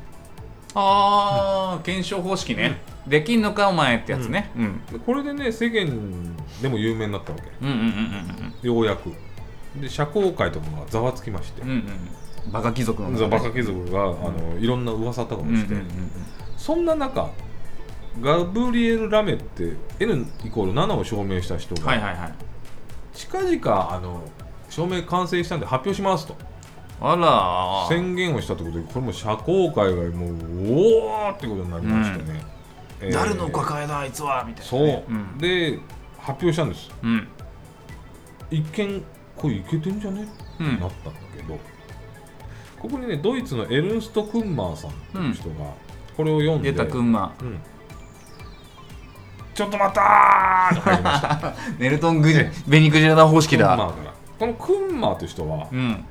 [0.74, 7.44] ああ検証方式ね、できんのかお前ってやつね、うん、でこれでね世間でも有名になったわけ。
[7.60, 9.12] うんうんうんようやく。
[9.80, 12.52] で社交界とかがざわつきまして、うんうんうん。
[12.52, 15.74] バカ貴族のザバカ貴族が、あのいろんな噂とかもして、
[16.56, 17.30] そんな中
[18.20, 22.34] ガブリエル・ラメって N イコール7を証明した人が、はいはいはい。
[23.14, 24.22] 近々あの
[24.68, 26.36] 証明完成したんで発表しますと
[27.00, 27.96] あら。
[27.96, 32.42] 宣言をしたということでこれも社交界がもうおおってことになりましてね、
[33.00, 33.12] えー。
[33.12, 35.38] 誰のお抱えだあいつはみたいなそう、ね、うん。
[35.38, 35.78] で
[36.18, 36.90] 発表したんです。
[37.02, 37.28] うん。
[38.50, 39.02] 一見
[39.36, 40.22] これいけてんじゃね？
[40.22, 41.58] ってうんなったんだけど、
[42.78, 45.54] ここにねドイツのエルンスト・クンマーさんという人が
[46.16, 47.58] これを読んで、出たくんまうん。
[49.54, 51.54] ちょっと待ったーと入りました。
[51.78, 56.04] ネルトングジベニクジラダ方式クンマーだこのクンマーという人はうん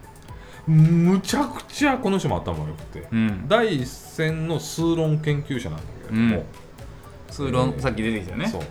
[0.69, 3.47] むちゃくちゃこの人も頭が良くて、うん。
[3.47, 7.33] 第一線の数論研究者なんだけれども、うん。
[7.33, 8.47] 数論、えーさっき出てきたよね。
[8.47, 8.61] そう。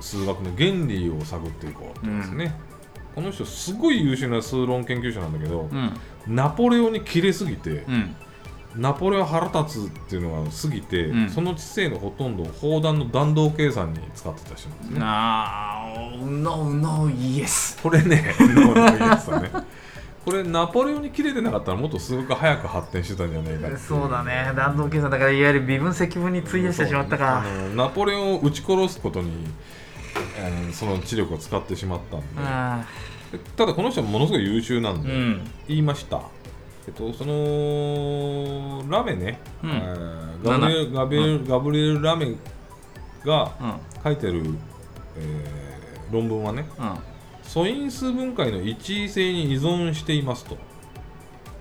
[0.00, 2.54] 数学の原理を探っていこうってですね、
[3.14, 5.92] この人すごい優秀な数論研究者なんだけど、うん。
[6.26, 8.16] ナポレオンに切れすぎて、うん。
[8.74, 11.28] ナポレオン腹立つっていうのが過ぎて、うん。
[11.28, 15.00] その知性のほとんどを砲弾の弾道計算に使ってた人なんですね。
[15.00, 15.86] なあ
[16.24, 19.50] No No Yes これね、ノーのやつだね。
[20.26, 24.52] これナポレオンに切れてなかったらもっと数学が早く発展してたんじゃないかそうだね。
[24.56, 29.30] 弾道計算だからいわゆる微分積分に費やしてしまったかあのナポレオンを撃ち殺すことに
[30.44, 32.26] あのその知力を使ってしまったんで。
[33.56, 35.50] ただこの人はものすごい優秀なんで、ーうん。
[35.68, 36.20] 言いました。
[36.88, 39.70] えっとそのラメね、うん。
[39.70, 42.34] えーガブリエルガブリエルガブリエル・ラメ
[43.24, 43.74] がうん。
[44.02, 44.42] 書いてる、
[45.18, 46.64] えー論文はね
[47.56, 50.58] 素因数分解の一位性に依存していますと、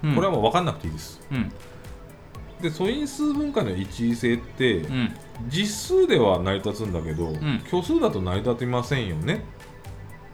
[0.03, 0.15] うん。
[0.15, 1.21] これはもう分かんなくていいです。
[1.31, 1.49] うん。
[2.61, 5.15] で素因数分解の一位性って、うん。
[5.47, 7.61] 実数では成り立つんだけど、ん。
[7.69, 9.45] 虚数だと成り立てませんよね。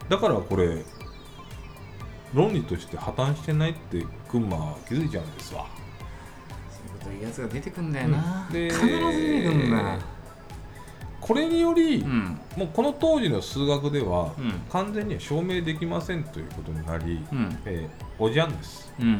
[0.09, 0.83] だからこれ
[2.33, 5.67] 論理として破綻してないってクンマは気づいちゃうんですわ。
[6.71, 9.77] そういうこと言うやつが出てくんだよな、必ず出てくんだ。
[9.77, 9.99] よ
[11.31, 12.37] これにより、うん。
[12.57, 14.51] もうこの当時の数学では、うん。
[14.69, 17.57] 完全には証明できませんということになり、うん。
[17.63, 18.93] えーおじゃんです。
[18.99, 19.13] うん。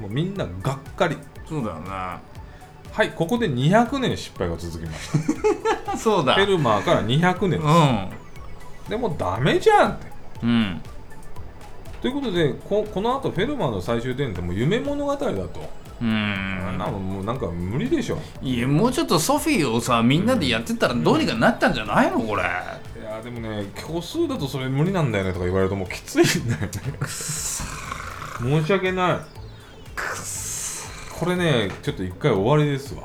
[0.00, 1.16] もうみんながっかり。
[1.48, 2.20] そうだよな。
[2.92, 5.10] はいここで200年失敗が続きまし
[5.90, 5.96] た。
[5.98, 6.34] そうだ。
[6.34, 8.16] フェルマーから200年で
[8.86, 10.06] す、でもダメじゃんって。
[12.00, 15.28] ということでここの後フェルマーの最終点ってもう夢物語だと、
[16.00, 18.18] うあんなのもうなんか無理でしょ。
[18.42, 22.42] いやもうちょっとソフィーをさみんなでやってたらどうにかなったんじゃないのこれ。
[22.42, 26.70] いやでもね虚数だとそれ無理なんだよねとか言われるともうきついんだよね。
[27.08, 29.18] 申し訳ない。
[31.18, 33.04] これねちょっと一回終わりですわ。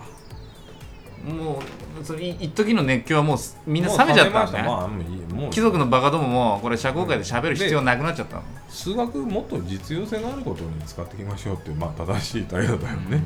[1.24, 1.62] も
[2.02, 5.06] うそれい一時の熱狂はもうみんな冷めちゃったんだね、
[5.52, 13.22] 貴族のバカどももこれ社交界で喋る必要なくなっちゃったの、数学もっと実用性のあることに使っていきましょうっていうまあ正しい態度だよね、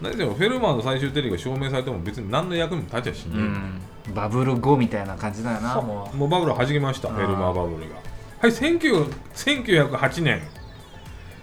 [0.00, 4.14] フェルマーの最終定理が証明されても別に何の役にも立ちゃしねえ、うん。
[4.14, 7.96] バブル後みたいな感じだよなももうバブルはじけましたフェルマーバブルが。
[8.38, 10.42] はい19 1908年。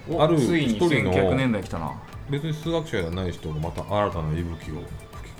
[0.09, 1.93] うある一人の1900年代来たな。
[2.29, 4.71] 別に数学者ではない人がまた新たな息吹を吹き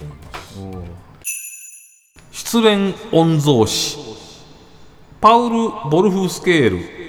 [0.01, 0.59] 込みます。
[2.31, 3.97] 失恋御曹司。
[5.21, 7.02] パウル・ボルフスケール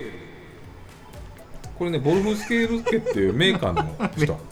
[1.84, 4.38] これねボルフスケール家っていうメーカーの人。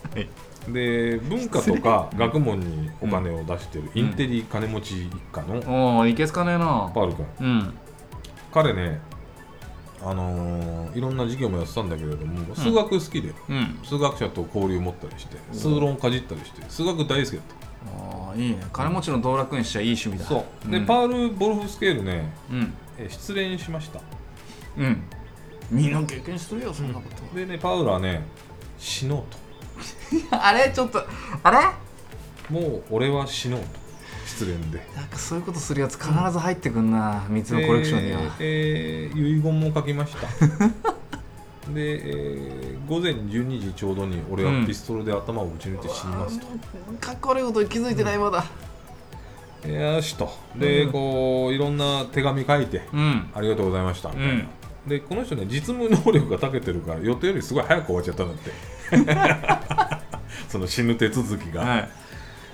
[0.69, 6.89] で文化とか学問にお金を出してるインテリ金持ち一家のおおいけすかねえな。
[6.95, 7.27] パウル君。
[7.41, 7.75] うん。
[8.53, 9.01] 彼ね
[10.05, 13.79] あのーいろんな授業もやってたんだけれども数学好きで、うん。
[13.83, 17.41] 数学者と交流持ったりして数論かじったりして数学大好きだっ
[17.87, 18.59] ああいいね。
[18.73, 20.25] 金持ちの道楽にしちゃいい趣味だ。
[20.25, 20.71] たそう。
[20.71, 20.87] で、ん。
[20.87, 22.75] パウル・ボルフスケールねうん。
[22.99, 24.01] え失恋しました。
[24.79, 25.03] うん
[25.73, 28.23] みんな経験するよそんなこと、でねパウルはね
[28.79, 29.25] 死のう
[30.31, 30.71] あれ？
[30.75, 31.03] ちょっと
[31.43, 31.59] あれ？
[32.47, 33.67] ともう俺は死のうと。
[34.27, 34.85] 失恋で。
[34.95, 40.27] なんかそういうことするやつ必ず入ってくんな三つのコレクションには、えーえー遺言も書きました。
[41.73, 46.47] で、えー午前12時ちょうどに俺はピストルで頭を撃ち抜いて死にますと、
[47.01, 48.45] かっこ悪いことに気づいてないまだ。
[49.69, 50.31] よしと。
[50.57, 50.93] で、うん。
[50.93, 53.31] こういろんな手紙書いて、うん。
[53.35, 54.11] ありがとうございました。
[54.11, 54.49] みたいな、うん
[54.87, 60.03] でこの人ね実務能力が長けてるから予定よりすごい早く終わっちゃったんだって。
[60.49, 61.89] その死ぬ手続きが、は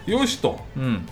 [0.06, 0.10] い。
[0.10, 0.60] よしと。
[0.76, 1.06] うん。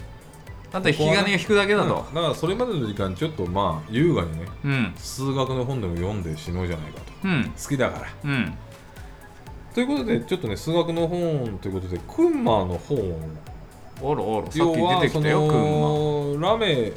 [0.72, 2.06] あと引き金を引くだけだと。
[2.08, 2.14] うん。
[2.14, 4.94] だからそれまでの時間ちょっとまあ優雅にねうん。
[4.96, 7.12] 数学の本でも読んで死のうじゃないかと。
[7.24, 7.44] うん。
[7.44, 8.06] 好きだから。
[8.24, 8.54] うん。
[9.74, 13.18] ということでちょっとね数学の本ということでクンマーの本を
[14.00, 14.46] おるおる。
[14.46, 16.92] さっき出てきたよクンマのラメ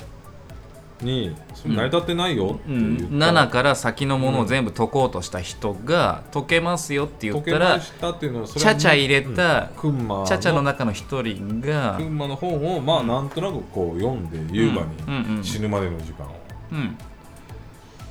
[1.02, 1.36] に
[1.66, 15.38] 成り立ってないよってう言ったん、7から先のものを全部解こうとした人が解けますよって言ったらましたっていうのはそれちゃちゃ入れたクンマーチャチャの中の一人がクンマの本をまあなんとなくこう読んで優雅うんうんうん。
[15.38, 16.36] に死ぬまでの時間を。
[16.72, 16.98] うん。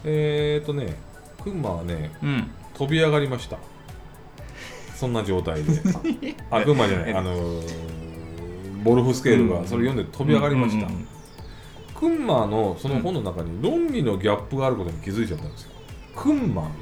[0.05, 0.97] えーとね
[1.43, 2.51] クンマはねうん。
[2.75, 3.59] 飛び上がりました。
[4.95, 5.73] そんな状態で。
[6.51, 7.15] あクンマじゃない。
[7.15, 7.99] あのー
[8.83, 11.09] ボルフスケールがそれ読んで飛び上がりました、うんうんうん
[11.99, 15.71] クンマーのその本の中に論理のギャップがあることに気づいちゃったんですよ。
[16.15, 16.75] クンマーのね。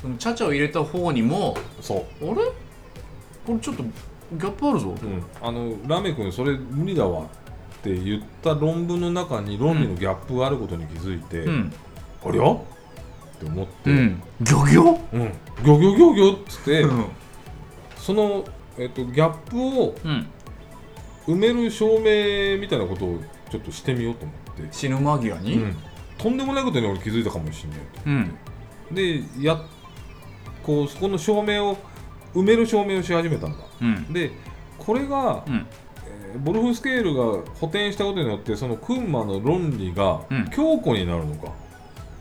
[0.00, 2.30] そのチャチャを入れた方にもそう。
[2.30, 2.34] あれ？
[2.34, 7.26] これちょっとギャップあるぞ、うん、あのラメ君それ無理だわっ
[7.82, 11.72] て言った論文の中に論理のギャップがあることに気づいて、うん。
[12.24, 12.60] ありゃっ
[13.40, 14.22] て思って、うん。
[14.40, 15.00] ギョギョ？
[15.12, 15.20] うん、
[15.64, 17.06] ギョギョギョギョっつって、うん。
[17.96, 18.44] その、
[18.78, 20.26] えっとギャップをうん。
[21.26, 25.54] 埋める証明みたいなことをちょっとしてみようと思って、死ぬ間際に？
[25.54, 25.76] うん。
[26.18, 27.86] とんでもないことに俺気づいたかもしれないと。
[28.06, 28.94] うん。
[28.94, 29.60] でや
[30.62, 31.76] こうそこの証明を
[32.34, 33.58] 埋める証明をし始めたんだ。
[33.80, 34.12] うん。
[34.12, 34.30] で
[34.78, 35.54] これが、うん。
[35.54, 37.22] えーボルフスケールが
[37.60, 40.50] 補填したことによってそのクンマの論理がうん。
[40.50, 41.52] 強固になるのか、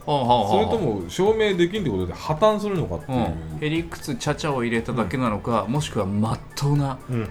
[0.05, 7.29] それとも証明できんってことで破綻するのかっていう、うん、へりくつチャチャを入れただけなのか、もしくはまっとうなうん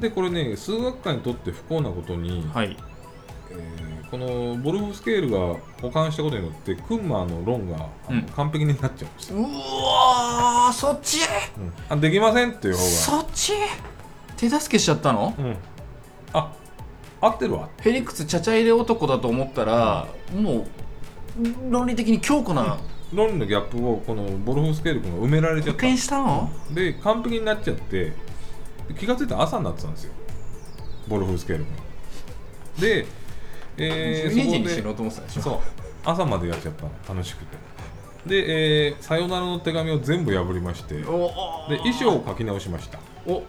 [0.00, 2.76] でこれね数学界にとって不幸なことに、はい。
[3.50, 8.22] えーこのボルフスケールが保管したことによってクンマーの論がうん。
[8.22, 11.18] 完璧になっちゃうんですよ、うわーそっち？
[11.58, 11.72] うん。
[11.90, 13.52] あできませんっていう方そっち？
[14.38, 15.34] 手助けしちゃったの？
[15.36, 15.56] が、うん、
[16.32, 16.52] あ
[17.20, 17.68] 合ってるわ。
[17.82, 20.66] フェリックスちゃちゃ入れ男だと思ったら、もう
[21.70, 22.78] 論理的に強固な
[23.12, 25.82] 論理のギャップをこのボルフスケール君が埋められちゃった。
[25.82, 28.12] 保険したの、で完璧になっちゃってで
[28.94, 30.12] 気がついたら朝になってたんですよ。
[31.08, 31.74] ボルフスケール君
[32.80, 33.06] で、
[33.76, 35.42] えー、12時にそこでしろうと思ってたでしょ。
[35.42, 35.58] そう。
[36.04, 36.90] 朝までやっちゃったの。
[37.08, 37.56] 楽しくて。
[38.26, 40.96] で、えーさよならの手紙を全部破りまして。
[40.96, 43.42] で衣装を書き直しました、お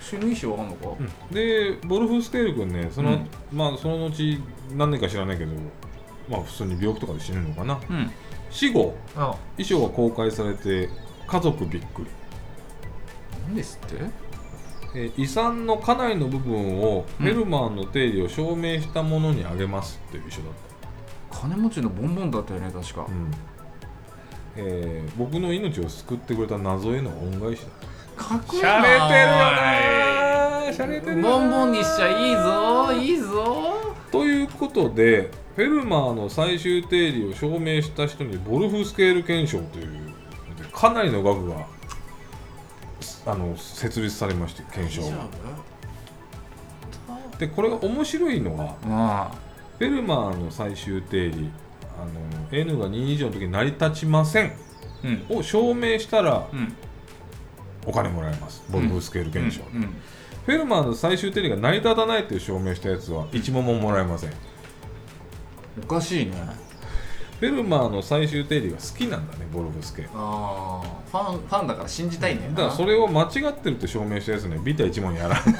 [0.00, 0.96] 死ぬ衣装あんのか、
[1.30, 3.28] でボルフスケール君ねその,、うん。
[3.52, 4.38] まあ、その後
[4.74, 5.52] 何年か知らないけど
[6.28, 7.78] まあ普通に病気とかで死ぬのかな。
[7.90, 8.10] うん。
[8.50, 9.34] 死後あ。
[9.56, 10.88] 衣装が公開されて
[11.26, 12.08] 家族びっくり。
[13.48, 13.96] 何ですって？
[14.94, 20.52] えー遺産の家内の部分をうんフェルマーの定理を証明したものにあげますっていう書だっ
[21.30, 23.04] 金持ちのボンボンだったよね確か。
[23.06, 23.30] た、うん。
[24.56, 30.72] えー僕の命を救ってくれた謎への恩返しだかっこいいしゃれてるよなー。
[30.74, 31.40] しゃれてるよなー。
[31.40, 33.74] ボンボンにしちゃいいぞいいぞ。
[34.10, 40.12] ということでフェルマーの最終定理を証明した人にボルフスケール憲章という
[40.72, 41.66] かなりの額が
[43.26, 45.28] あの設立されまして憲章が
[47.38, 49.34] でこれが面白いのはあ
[49.78, 51.50] フェルマーの最終定理
[51.98, 52.10] あの
[52.50, 54.52] N が2以上の時に成り立ちません
[55.30, 55.38] うん。
[55.38, 56.72] を証明したらうん。
[57.84, 58.62] お金もらえます。
[58.70, 59.82] ボルフスケール現象、うん。
[59.82, 59.88] うん。
[60.46, 64.30] フェルマーの最終定理が成り立たないっていう証明したやつは1問ももらえません。
[65.82, 66.32] おかしいね
[67.42, 70.06] フェルマーの最終定理が好きなんだねボルフスケ。
[70.14, 72.56] ああファンファンだから信じたいんだよな。
[72.56, 75.50] だからそれを間違ってるって証明したやつねビタ1問やらんって。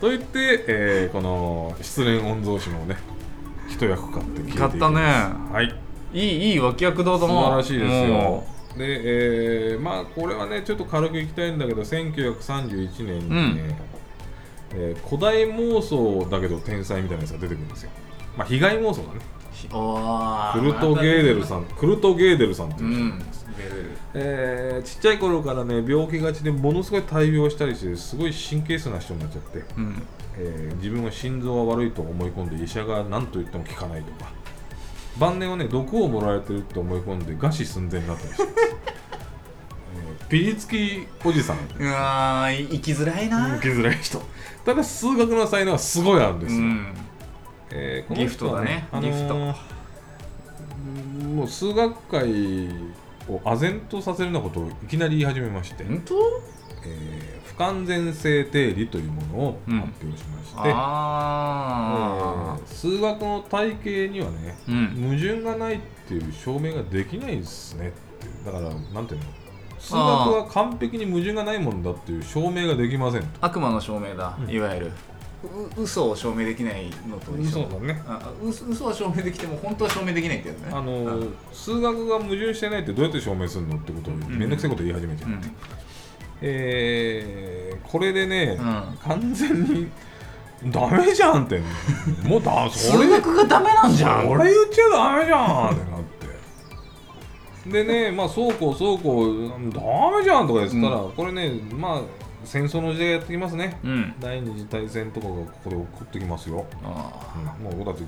[0.00, 2.96] と言って、えーこの失恋御曹司もね
[3.68, 4.68] 一役買って消えていきます。
[4.70, 5.00] 買ったね。
[5.52, 5.72] はい。
[6.12, 8.42] いいいい脇役だと素晴らしいですよ。
[8.76, 8.84] で、
[9.74, 13.78] えーまあこれはねちょっと軽くいきたいんだけど1931年にね、
[14.74, 17.90] えー古代妄想だけど天才みたいなやつが出てくるんですよ。
[18.36, 19.20] まあ被害妄想だね。
[19.72, 23.22] おクルト・ゲーデルさん、クルト・ゲーデルさんってういう人、ん
[24.14, 30.02] えーちっちゃい頃からね病気がちでものすごい大病したりしてすごい神経質な人になっちゃって、うん。
[30.38, 34.30] えー自分は心臓が悪いと思い込んで医者が何と言っても効かないとか。
[35.18, 41.56] 晩年はね毒をもられてると思い込んで餓死寸前になったりして えーピリつきおじさん。
[41.78, 43.56] うわー生きづらいな。
[43.56, 44.22] 受けづらい人。
[44.64, 46.86] ただ数学の才能はすごいあるんですよ、うん
[47.72, 48.88] えーギフトだね。
[49.00, 49.38] ギフトう
[51.24, 52.28] んもう数学界
[53.28, 56.14] を唖然とさせるようなことをいきなり言い始めまして、本当？
[56.84, 64.86] えー不完全性定理というものを発表しまして、あえー数学の体系にはねあうん。
[65.10, 67.92] 矛盾がないっていう証明ができないですね
[68.46, 69.26] だからなんていうの？
[69.78, 73.28] 数学は完璧に矛盾がないものだっていう証明ができませんと。
[73.42, 74.50] 悪魔の証明だ、うん。
[74.50, 74.86] いわゆる。
[74.86, 74.92] う
[75.76, 77.66] 嘘を証明できないのと一緒。
[77.66, 78.02] だね。
[78.06, 80.70] あ嘘嘘は証明できても本当は証明できないってやつね。
[80.72, 81.34] あのうん。
[81.52, 85.32] 数学が矛盾してないってどうやって証明するのってことをめんどくさいこと言い始めちゃう、う。
[85.32, 85.40] ん。
[86.42, 88.98] えーこれでね、うん。
[89.02, 89.90] 完全に
[90.66, 91.60] ダメじゃんって。
[92.22, 94.26] もうだ そ数れ学がダメなんじゃん。
[94.26, 96.02] それ言っちゃダメじゃんってなっ
[97.64, 97.70] て。
[97.70, 99.80] でねまあそうこうそうこうダ
[100.18, 102.00] メじゃんとか言ってたら、これねまあ
[102.44, 103.78] 戦争の時代やってきますね。
[103.84, 104.14] うん。
[104.20, 107.76] 第二次大戦とかがここで起こってきますよ、あうん。
[107.76, 108.04] もうだって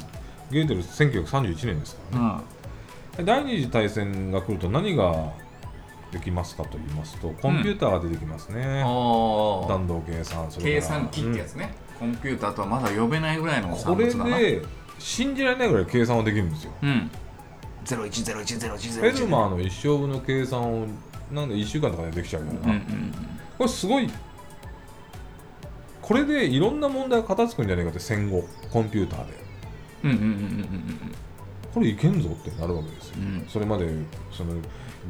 [0.51, 2.27] ゲーテル1931年ですからね。
[2.27, 2.43] あ
[3.19, 3.25] うん。
[3.25, 5.33] 第二次大戦が来ると何が
[6.13, 14.63] できますかと言いますとコンピューターが出てきますね、あ弾道計算それ計算機ってやつね、コンピューターとはまだ呼べないぐらいのうんこれで
[14.99, 15.65] 信じられな。
[15.65, 17.11] いぐらい計算はできるんですようん
[17.87, 20.87] 01010101フェルマーの一生分の計算を
[21.33, 23.13] なんで1週間とかでできちゃうからな、うんうん
[23.59, 24.09] これすごい
[26.01, 29.33] これでいろんな問題が片付くんじゃないかって戦後コンピューターで。
[30.05, 31.13] うんうんうんうんうん
[31.73, 33.47] これいけんぞってなるわけですよ、うん。
[33.49, 33.89] それまで
[34.31, 34.53] その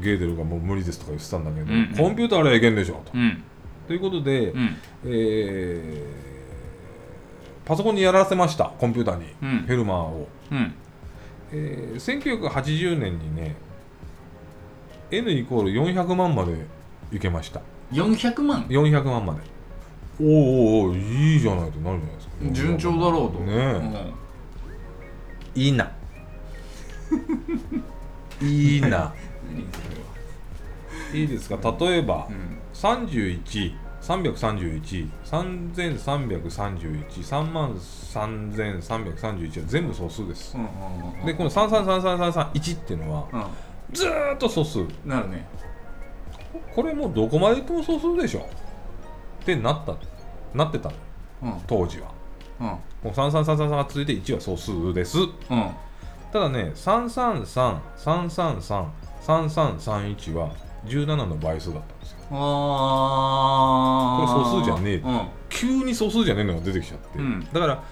[0.01, 3.43] ゲーデルがもう無理ですとか言ってたんだけど、うんコンピューターあれはいけんでしょと、うん。
[3.85, 4.77] ということで、うん。
[5.05, 6.23] えー
[7.65, 9.59] パソコンにやらせましたコンピューターに、うん。
[9.65, 10.73] フェルマーを、うん。
[11.51, 13.55] えー1980年にね
[15.17, 16.65] N イコール400万まで
[17.11, 17.61] いけました。
[17.91, 19.39] 400万？400万まで。
[20.19, 22.33] おーおーおーいいじゃないとなるじゃないですか。
[22.51, 23.39] 順調だろうと。
[23.39, 23.53] ね
[25.55, 25.91] え、いいな。
[28.41, 28.87] いいな。
[28.87, 30.03] うん何それは
[31.13, 31.57] いいですか？
[31.79, 32.57] 例えばうん。
[32.73, 40.57] 31 331、3331、3万3331は全部素数です。
[40.57, 43.43] うんうんうんで、この3333331っていうのは、うん
[43.93, 44.79] ずーっと素数。
[45.05, 45.45] なるね。
[46.75, 48.41] これもうどこまで行っても素数でしょ。
[49.41, 49.95] ってなった、
[50.53, 50.95] なってたの、
[51.43, 51.61] うん。
[51.67, 52.11] 当時は。
[52.59, 52.67] うん。
[52.67, 55.19] もう3333が続いて1は素数です。
[55.19, 55.29] うん。
[56.31, 58.85] ただね、333、333、
[59.21, 60.51] 3331は
[60.85, 62.17] 17の倍数だったんですよ。
[62.31, 65.27] あこれ素数じゃねえうん。
[65.49, 67.47] 急に素数じゃねえのが出てきちゃって、うん。
[67.53, 67.83] だから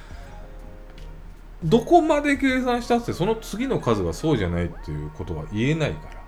[1.64, 6.22] どこまで計算したってその次の数がそうじゃないっていうことは言えないから。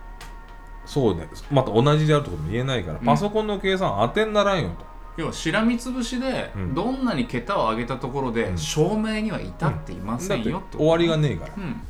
[0.85, 1.27] そうね。
[1.49, 3.05] また同じであるってことも言えないから、うん。
[3.05, 4.85] パソコンの計算当てにならんよと。
[5.15, 6.73] 要はしらみつぶしで、うん。
[6.73, 8.57] どんなに桁を上げたところで、うん。
[8.57, 10.49] 証明には至っていませだって。
[10.49, 10.51] ん。
[10.51, 11.53] よって終わりがねえから。
[11.55, 11.81] うん。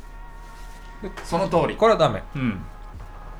[1.02, 1.76] でその通り。
[1.76, 2.22] これはダメ。
[2.36, 2.60] うん。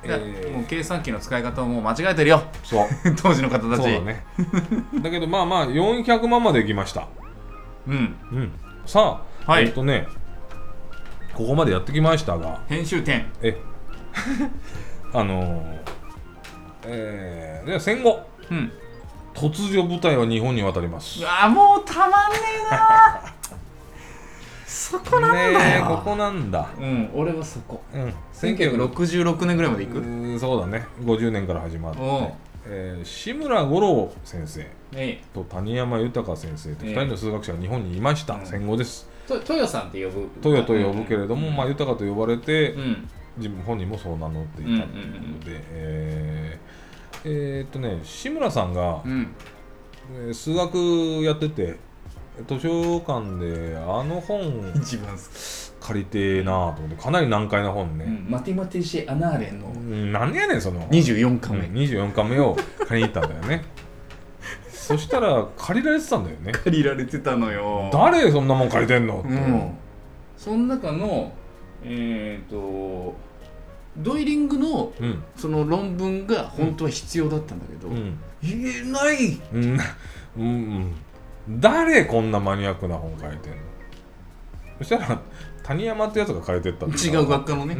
[0.03, 2.43] えいやーもう計算機の使い方をもう間違えてるよ。
[2.63, 2.87] そう。
[3.21, 3.83] 当時の方たち。
[3.83, 4.25] そうだね。
[5.01, 7.07] だけどまあまあ400万までいきました。
[7.87, 8.15] うん。
[8.31, 8.51] うん。
[8.85, 9.65] さあ、はい。
[9.65, 10.07] えっとね
[11.33, 12.61] ここまでやってきましたが。
[12.67, 13.25] 編集点。
[13.41, 13.57] え。
[15.13, 15.81] あのー、
[16.85, 18.25] えー、では戦後。
[18.49, 18.71] うん。
[19.33, 21.21] 突如部隊は日本に渡ります。
[21.21, 22.37] うわもうたまんね
[22.67, 23.21] えな。
[24.65, 26.69] そこなんだよ、ここなんだ。
[26.79, 27.81] うん俺はそこ。
[27.93, 28.13] うん。
[28.33, 29.99] 1966年ぐらいまでいうく？
[29.99, 30.87] ーんそうだね。
[31.01, 31.99] 50年から始まって。
[32.67, 38.45] えー志村五郎先生えと谷山豊先生と2人の数学者が日本にいました、うん。
[38.45, 39.07] 戦後です。
[39.07, 40.29] と豊さんって呼ぶ？
[40.49, 43.09] 豊と呼ぶけれども、まあ、豊と呼ばれて、うん。
[43.37, 46.85] 自分本人もそう名乗っていたということで、えー
[47.25, 50.77] えーっとね志村さんが、う数学
[51.23, 51.75] やってて
[52.47, 55.17] 図書館であの本一番
[55.79, 59.67] 借りてえなと思ってかなり難解な本ね、うん、マティマティシェ・アナーレンの。
[59.67, 60.81] うん、何やねんその。
[60.89, 61.73] 24巻目、うん。
[61.73, 62.55] 24巻目を
[62.87, 63.63] 借りに行ったんだよね
[64.85, 66.51] そしたら借りられてたんだよね。
[66.51, 67.89] 借りられてたのよ。
[67.91, 69.71] 誰そんなもん借りてんのって、うん。
[70.37, 71.33] その中の
[71.83, 73.15] えっ、と
[73.97, 75.23] ドイリングのうん。
[75.35, 78.19] その論文が本当は必要だったんだけど、うん。
[78.43, 79.41] 言えない。
[79.53, 79.63] うん。
[79.63, 79.79] うん。
[80.37, 80.95] うん
[81.47, 83.57] 誰こんなマニアックな本書いてんの。
[84.79, 85.21] そしたら
[85.63, 87.75] 谷山ってやつが書いてったんだ違う学科のね、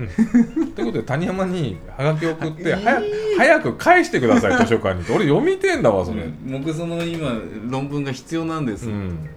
[0.55, 0.71] うん。
[0.71, 3.05] ということで谷山にハガキ送って、はい早く
[3.37, 5.01] 早く返してください 図書館に。
[5.01, 6.51] って俺読みてんだわそれ、うん。
[6.51, 7.31] 僕その今
[7.69, 9.29] 論文が必要なんです、うん。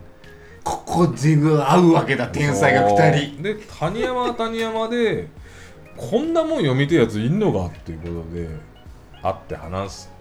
[0.64, 3.42] ここで会うわけだ天才が2人。
[3.42, 5.28] で谷山は谷山で
[5.96, 8.48] こんなもん読みてえやついんのかっていうことで
[9.22, 10.12] 会って話す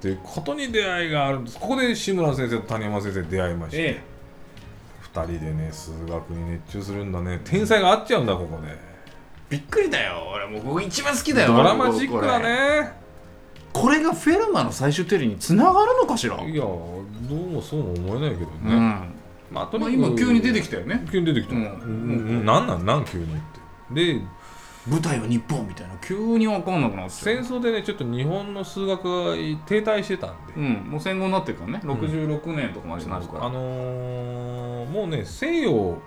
[0.00, 1.58] っていうことに出会いがあるんです。
[1.58, 4.00] ここで志村先生と谷山先生出会いまして、え
[5.14, 7.40] 2人でね数学に熱中するんだね。
[7.44, 8.76] 天才が合っちゃうんだここで。
[9.50, 10.30] びっくりだよ。
[10.34, 11.54] 俺もうここ一番好きだよ。
[11.54, 12.92] ドラマチックだね
[13.72, 19.12] これがフェルマの最終定理につながるのかしら、いやどうもそうも思えないけどね、うん。
[19.50, 21.06] まあとまあ、にかく今急に出てきたよね。
[21.10, 21.64] 急に出てきた、ううん。
[21.64, 24.14] んうん、なんなんなん急にって。
[24.14, 24.20] で
[24.88, 25.94] 舞台は日本みたいな。
[25.98, 27.10] 急に分かんなくなって。
[27.12, 29.34] 戦争でねちょっと日本の数学が
[29.66, 30.72] 停滞してたんで、うん。
[30.90, 31.80] もう戦後になってるからね。
[31.84, 35.98] 66年とかまでになるから、あのーもうね西洋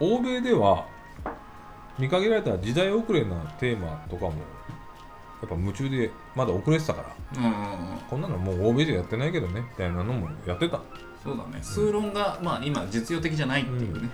[0.00, 0.86] 欧米では
[1.98, 4.32] 見限られた時代遅れなテーマとかも
[5.40, 7.40] やっぱ夢中でまだ遅れてたから。
[7.40, 7.98] うんうんうん。
[8.08, 9.60] こんなのもう欧米じゃやってないけどね。
[9.60, 10.80] みたいなのもやってた。
[11.22, 11.62] そうだね。
[11.62, 14.10] 数論がまあ今実用的じゃないっていうね。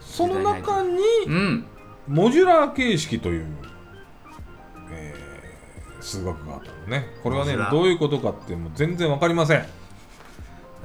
[0.00, 1.64] その中にうん。
[2.08, 3.46] モジュラー形式という、
[4.90, 5.28] えー
[6.00, 7.06] 数学があったのね。
[7.22, 9.66] これはねどういうことかってもう全然わかりません、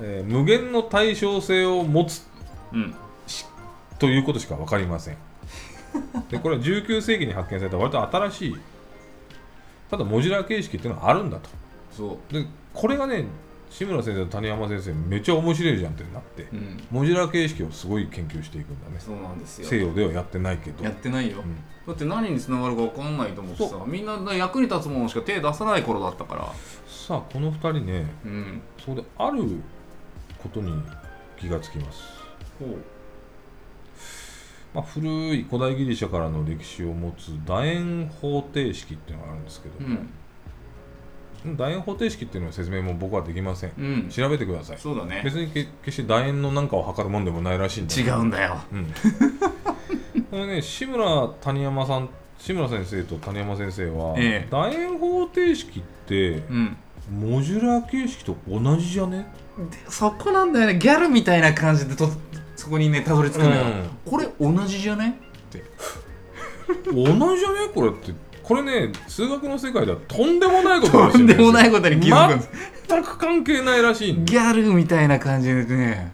[0.02, 2.28] えー無限の対称性を持つ
[2.74, 2.96] うん。
[4.00, 5.18] ということしか分かりません。
[6.30, 8.58] でこれは19世紀に発見された割と新しい
[9.94, 11.50] ただモジュラー形式っていうのはあるんだと。
[11.92, 12.34] そう。
[12.34, 13.26] でこれがね
[13.70, 16.84] 志村先生と谷山先生めっちゃ面白いじゃんってなってうん。
[16.90, 18.96] モジュラー形式をすごい研究していくんだね。
[19.00, 19.68] そうなんですよ。
[19.68, 20.84] 西洋ではやってないけど。
[20.84, 21.56] やってないよ、うん。
[21.86, 26.52] だって何につながるか分かんないと思ってさそみんな役に立つものしか手出さない頃だったから。
[26.88, 28.62] さあこの2人ねうん。
[28.80, 29.44] そこである
[30.40, 30.82] ことに
[31.40, 32.02] 気がつきます、
[32.60, 32.78] ほう
[34.74, 40.10] まあ、古い古代ギリシャからの歴史を持つ楕円方程式っていうのがあるんですけど、うん。
[41.58, 43.72] 楕円方程式っていうのの説明も僕はできません。
[43.78, 44.10] うん。
[44.10, 44.78] 調べてください。
[44.78, 45.22] そうだね。
[45.24, 48.58] 別にけ決して楕円のなんかを測るもんでもないらしいんだ違うんだよ。
[48.72, 48.86] うん、
[50.32, 52.10] これね志村谷山さん
[52.40, 54.48] 志村先生と谷山先生は、ええ。
[54.50, 56.78] 楕円方程式ってうん。
[57.12, 59.28] モジュラー形式と同じじゃね？
[59.70, 60.80] でそこなんだよね。
[60.80, 62.10] ギャルみたいな感じでと
[62.64, 63.62] そこにねたどり着くのよ、
[64.06, 65.20] うこれ同じじゃね？
[65.50, 65.64] って。
[66.94, 67.04] 同
[67.36, 67.68] じじゃね？
[67.76, 68.14] これって。
[68.42, 72.50] これね数学の世界ではとんでもないこととんでもないことに気づくんです。
[72.88, 76.14] 全く関係ないらしいギャルみたいな感じでね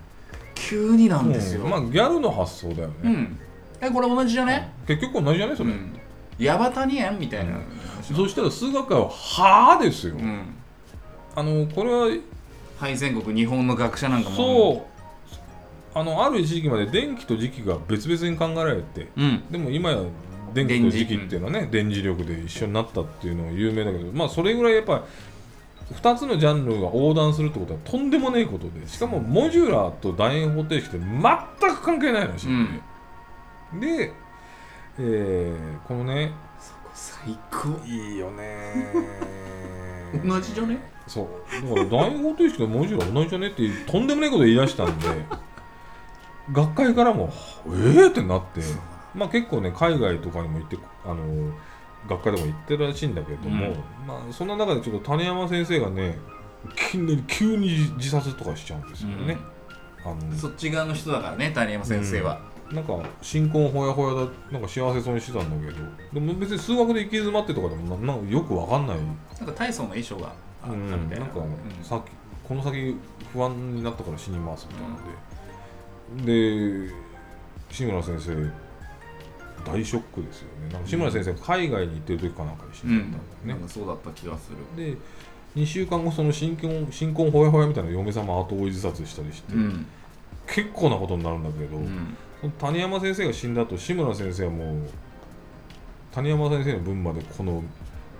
[0.55, 1.69] 急になんですよ、うん。
[1.69, 3.39] まあギャルの発想だよね、うん。
[3.81, 4.73] えこれ同じじゃね？
[4.87, 5.55] 結局同じじゃね？
[5.55, 5.99] それ、うん。
[6.39, 7.59] ヤバタニエンみたいな、
[8.01, 10.55] そしたら数学界ははあですよ、うん。
[11.35, 12.07] あのこれは
[12.79, 14.35] 敗戦国日本の学者なんかも。
[14.35, 14.88] そう
[15.93, 19.43] あのある時期まで電気と磁気が別々に考えられてううん。
[19.51, 19.97] でも今や
[20.53, 25.03] 電気と磁気っていうのはね電磁力で一緒になったっていうのが有名だけどまあそれぐらいやっぱ
[25.89, 32.79] り2つのジャンルが横断するってことはとんでもないことでしかもモジュラーと楕円方程式って全く関係ないらしいん
[33.79, 34.13] で、で、
[34.99, 36.31] えーこのね
[36.93, 37.69] 最高。
[37.87, 38.73] いいよね
[40.25, 40.77] 同じじゃね？
[41.07, 41.25] そう。
[41.67, 43.47] だから楕円方程式とモジュラー同じじゃね？
[43.47, 45.07] ってとんでもないこと言い出したんで
[46.51, 47.31] 学会からも
[47.67, 48.09] えー？
[48.09, 48.61] ってなって。
[49.15, 51.53] まあ結構ね海外とかにも行ってあの
[52.07, 53.73] 学会でも行ってるらしいんだけれども、うん。
[54.07, 56.17] まあそんな中でちょっと種山先生がね
[57.27, 59.37] 急に自殺とかしちゃうんですよね、
[60.03, 62.41] あのそっち側の人だからね谷山先生は、
[62.71, 65.85] なんか新婚ほやほやだなんか幸せそうにしてたんだけど。
[66.13, 68.97] でも別に数学で行き詰まってとかでもななんかよくわかんない。
[68.97, 70.27] なんか大層の衣装が
[70.61, 71.41] あったうん、みたいな,、なんか、
[71.81, 72.09] さっき
[72.47, 72.95] この先
[73.31, 75.03] 不安になったから死にますみたいなので、
[76.17, 76.91] で
[77.69, 78.51] 志村先生
[79.65, 80.73] 大ショックですよね。
[80.73, 83.11] なんか志村先生が海外に行ってる時かなんかに死うんんじゃったん。
[83.11, 84.57] だよね、なんかそうだった気がする。
[84.75, 84.97] で
[85.55, 89.85] 2週間後その新婚新婚ほやほやみたいな嫁様後追い自殺したりして、うん、
[90.47, 94.77] 結構なことになるんだけど、うん、その谷山先生が死んだ後志村先生はもう
[96.11, 97.63] 谷山先生の分までこの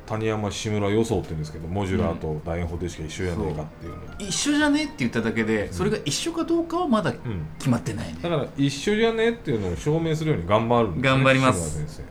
[0.10, 8.20] 谷山志村予想って言うんですけどモジュラーと楕円方程式が一緒じゃないかっていうの、一緒じゃねって言っただけでそれが一緒かどうかはまだうん、決まってないね。
[8.22, 11.70] だから一緒じゃねっていうのを証明するように頑張るんです、ね、頑張ります。
[11.70, 12.04] 志村先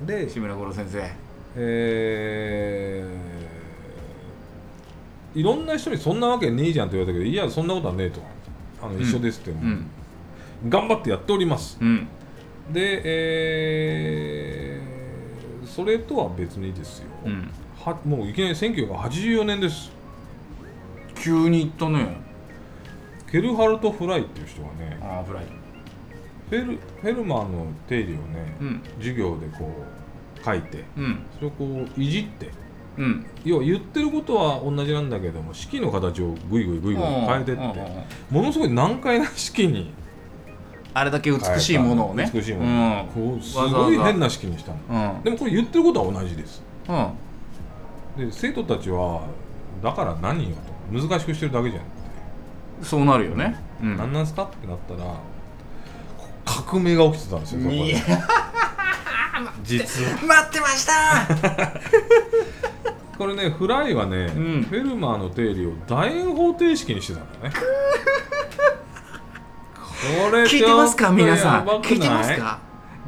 [0.00, 0.06] 生。
[0.06, 1.10] で志村五郎先生。
[1.56, 3.46] えー
[5.38, 8.22] いろんな人にそんなわけねえじゃんって言われたけどいやそんなことはねえと。
[8.82, 9.86] あの一緒ですって、うん。
[10.70, 11.76] 頑張ってやっております。
[11.78, 12.08] うん。
[12.72, 14.75] で、えー
[15.76, 17.50] それとは別にですよ、うん。
[17.78, 19.92] はもういきなり1984年です。
[21.14, 22.16] 急に言ったね。
[23.30, 25.44] ケルハルト・フライっていう人がねああフライ。
[26.48, 28.82] フェルフェルマーの定理をね、うん。
[29.00, 29.70] 授業でこ
[30.40, 31.18] う書いてうん。
[31.34, 32.50] それをこういじって
[32.96, 33.26] うん。
[33.44, 37.62] 要は言ってることは同じなんだけども式の形をグイグイグイグイ変えてって
[38.30, 39.92] ものすごい難解な式に
[40.98, 42.30] あれだけ美しいものをね。
[42.32, 44.78] 美しいもの、こうすごい変な式にしたの。
[44.88, 45.16] うん。
[45.16, 46.62] うんでもこれ言ってることは同じです。
[46.88, 48.26] うん。
[48.26, 49.26] で生徒たちは
[49.82, 51.08] だから何よと。
[51.08, 51.92] 難しくしてるだけじゃんって、
[52.82, 53.62] そうなるよね。
[53.82, 53.96] うん。
[53.98, 55.00] 何なんすかってなったら
[56.16, 57.74] こ革命が起きてたんですよそこ
[59.64, 60.10] 実は。
[60.26, 60.92] 待ってました。
[63.18, 64.62] これねフライはね、うん。
[64.62, 67.54] フェルマーの定理を楕円方程式にしてたんだね
[70.46, 71.66] 聞いてますか皆さん？
[71.80, 72.58] 聞いてますか？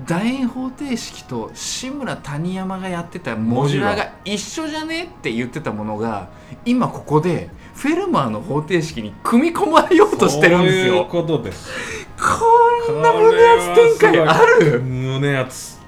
[0.07, 5.05] 楕円方程式と志村谷山がやってたモジュラーが一緒じゃね？
[5.05, 6.29] って言ってたものが
[6.65, 11.69] 今ここでフェルマーの方程式に組み込まれようとしてるんですそういうよことです。
[12.17, 14.81] こんな胸熱展開ある？
[14.81, 15.79] 胸熱。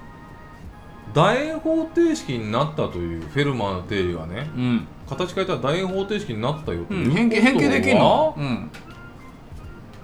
[1.15, 8.71] 楕円方程式になったというフェルマーの定理がねうん、形変えたら楕円方程式になったよとうん、いうことは変形変形できるの、うん、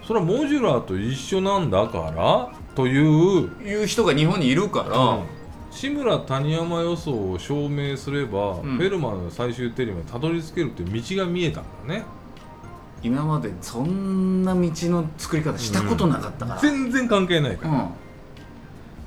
[0.06, 2.48] それはモジュラーと一緒なんだから？
[2.74, 5.18] という、いう人が日本にいるから、
[5.70, 8.76] 志村谷山予想を証明すれば、うん。
[8.76, 12.04] フェルマーの最終定理までたどり着けるという道が見えたんだね。
[13.02, 17.88] 今までそんな道の作り方したことなかったから、全然関係ないから、うん。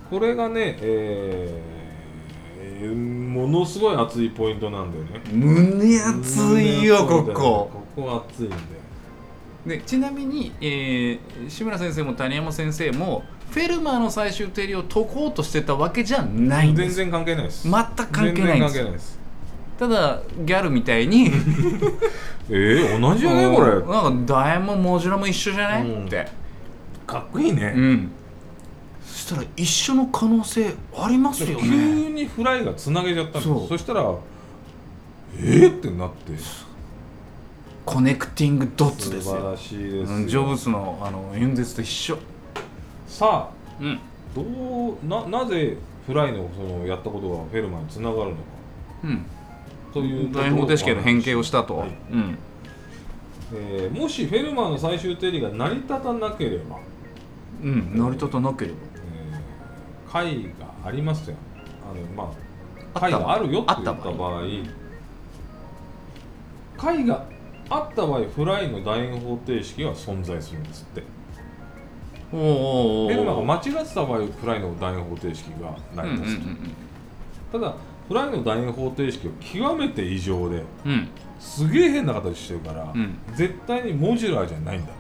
[0.09, 1.79] これがね、えー
[2.79, 5.21] ものすごい熱いポイントなんだよね。
[5.31, 7.33] 胸熱いよここ。
[7.95, 8.61] ここ熱いんだよ
[9.65, 16.95] でちなみに、えー志村先生も谷山先生もフェルマーの最終定理を解こうとしてたわけじゃないんです。
[16.95, 17.67] 全然関係ないです。
[17.67, 19.19] 全く関係ないんです。
[19.79, 21.31] ただギャルみたいに。
[22.51, 23.71] えー、同じじゃねこれ。
[23.71, 26.05] なんかダイヤもモジュラも一緒じゃね、うん。
[26.05, 26.27] って。
[27.07, 28.11] かっこいいね、うん。
[29.05, 31.63] そしたら一緒の可能性ありますよね。
[31.63, 34.13] 急にフライがつなげちゃったんですそしたら
[35.37, 36.33] えー、ってなって
[37.89, 39.33] コネクティングドッツですよ。
[39.33, 42.19] 素晴らしいですよ、うんジョブズのあの演説と一緒。
[43.07, 43.99] さあうん。
[44.35, 44.43] ど
[45.01, 45.75] うななぜ
[46.05, 48.41] フライのそのやったことがフェルマーにつながるのか。
[49.05, 49.25] うん。
[49.91, 51.89] という大方程式の変形をしたと、はい。
[52.11, 52.37] うん。
[53.55, 56.77] えーもしフェルマーの最終定理が成り立たなければ、
[57.63, 58.77] うん成り立たなければ。
[58.97, 61.35] えー解がありますよ。
[61.83, 62.31] あのま
[62.95, 64.29] あ解があるよってあった言った場合。
[64.31, 64.43] 場合
[66.77, 67.25] 解が
[67.69, 71.03] あった場合フライの楕円方程式は存在するんですって。
[72.31, 72.45] おーおー
[73.05, 76.39] おーフェルマーが間違ってた場合フライの楕円方程式が成り立つ
[77.51, 77.75] と、ただ
[78.07, 80.91] フライの楕円方程式は極めて異常でうん。
[80.91, 81.09] うん
[81.39, 83.17] すげえ変な形してるから、うん。
[83.33, 84.91] 絶対にモジュラーじゃないんだ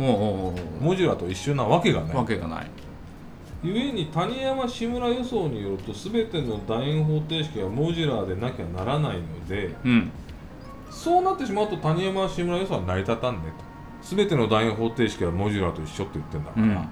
[0.00, 2.16] おーおーおーモジュラーと一緒なわけがない。
[2.16, 2.66] わけがない。
[3.62, 10.10] ゆえに谷山志村予想によると全ての楕円方程式はモジュラーでなきゃならないのでうん
[10.92, 13.40] そうなってしまうと谷山志村予想は成り立たんね
[14.00, 14.16] と。
[14.16, 16.88] 全ての楕円方程式はモジュラーと一緒って言ってんだから、うん。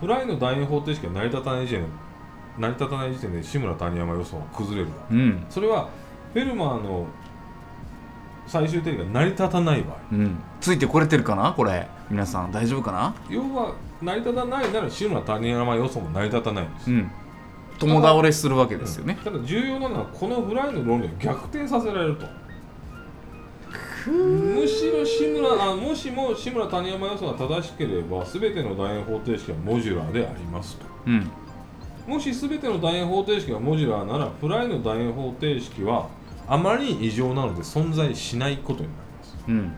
[0.00, 1.88] フライの楕円方程式が成り立たない時点で
[2.58, 4.96] 成り立たない時点で志村谷山予想は崩れるわ。
[5.10, 5.46] うん。
[5.48, 5.88] それは
[6.32, 7.06] フェルマーの
[8.46, 9.96] 最終定理が成り立たない場合。
[10.12, 10.36] うん。
[10.60, 11.52] ついてこれてるかな？
[11.52, 11.88] これ。
[12.10, 13.14] 皆さん大丈夫かな？
[13.30, 17.10] 要は成り立たないなら志村谷山予想も成り立たないんです、うん。
[17.78, 19.16] 友倒れするわけですよね。
[19.24, 22.26] ただ重要なのはこのフライの論理を逆転させられると
[24.10, 30.86] むしろ志村あもしも志村谷山予想が正しければ全ての楕円方程式はモジュラーでありますと。
[31.06, 31.30] うん。
[32.06, 36.08] もし全ての楕円方程式がモジュラーならフライの楕円方程式は
[36.46, 39.36] あまりに異常なので存在しないことになります。
[39.48, 39.72] うん。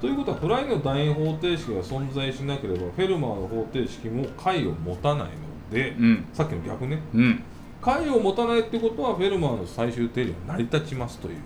[0.00, 5.30] ということはフライの楕円方程式が存在しなければフェルマーの方程式も解を持たないの
[5.72, 6.24] で、うん。
[6.32, 7.00] さっきの逆ね。
[7.12, 7.42] うん。
[7.82, 11.36] 解を持たないってことはフェルマーの最終定理は成り立ちますという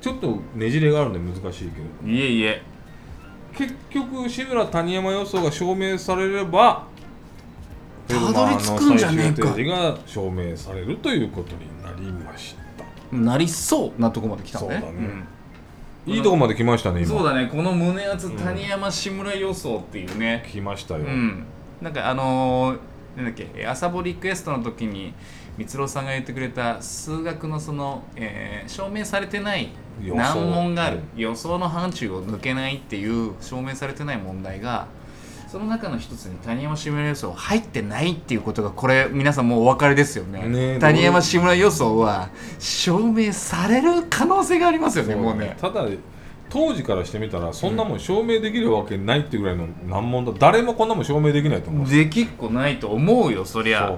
[0.00, 2.10] ちょっとねじれがあるんで難しいけど。
[2.10, 2.62] いえいえ。
[3.54, 6.86] 結局志村谷山予想が証明されれば
[8.06, 9.48] たどり着くんじゃねえか。
[9.50, 13.16] が証明されるということになりました。
[13.16, 14.66] なりそうなとこまで来たね。
[14.66, 15.24] そうだね。
[16.06, 17.12] いいとこまで来ましたね今。
[17.12, 17.48] うんそうだね。
[17.48, 20.46] この胸圧谷山志村予想っていうね。
[20.50, 21.44] 来ましたよ、うん。
[21.82, 22.78] なんかあのー
[23.16, 23.66] なんだっけ。
[23.66, 25.12] 朝ぼリクエストの時に
[25.58, 29.68] 光郎さんが言ってくれた数学のその、えー証明されてない
[30.02, 31.00] 難問がある。
[31.16, 34.86] 予想の範疇を抜けないっていう証明されてない問題が
[35.50, 40.46] その中の一つに谷山志村予想入ってないっていうことがこれ皆さんもうお分かりですよね。
[40.46, 42.28] ねえ谷山志村予想は
[42.60, 45.56] 証明される可能性がありますよねもうね。
[45.60, 45.86] ただ
[46.50, 51.88] 当時からしてみたらそんなもん証明できるわけないっていうぐらいの難問だ誰もこんなもん証明できないと思う。
[51.88, 53.96] できっこないと思うよそりゃ。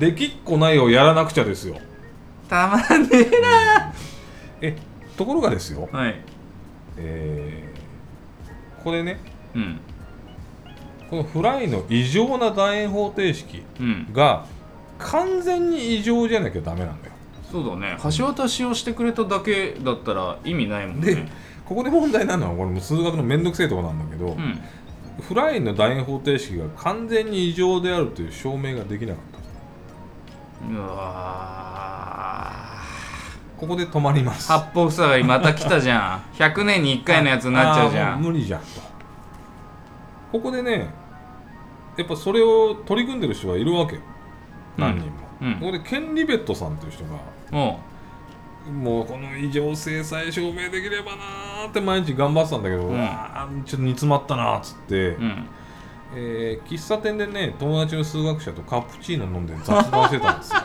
[0.00, 1.76] できっこないをやらなくちゃですよ。
[2.48, 3.92] たまんねえな。
[4.60, 4.76] え
[5.20, 5.86] ところがですよ。
[5.92, 6.14] はい。
[6.96, 9.20] えーこれね。
[9.54, 9.78] うん。
[11.10, 14.06] このフライの異常な楕円方程式うん。
[14.14, 14.46] が
[14.98, 17.12] 完全に異常じゃなきゃダメなんだよ。
[17.52, 17.98] そうだね。
[18.16, 21.30] 橋渡しをしてくれただけだったら意味ないもんでね
[21.66, 24.58] ここで問題なのはこれもう数学のめんどくせえとこなんだけど、うん。
[25.20, 29.24] フライの楕円方程式が完全に異常であるという証明ができなかっ
[30.62, 30.70] た。
[30.74, 32.19] うわ
[33.60, 34.50] ここで止まります。
[34.50, 36.36] ー八方塞がりまた来たじゃん。
[36.36, 38.66] 100年に1回のやつになっちゃうじゃあーもうん無理じゃんと。
[40.32, 40.88] ここでね
[41.98, 44.02] やっぱそれを取り組んでる人がいるわけよ。
[44.78, 45.54] 何人も、うん。
[45.56, 47.10] ここでケン・リベットさんという人が
[47.50, 47.80] も
[48.72, 52.98] もうこの異常性さえ証明できればなーって毎日頑張ってたんだけど、うん。
[52.98, 55.46] あーちょっと煮詰まったなーっつって、ううん。
[56.14, 60.60] えー喫茶店でね友達の数学者とカプチーノ飲んで雑談してたんですよ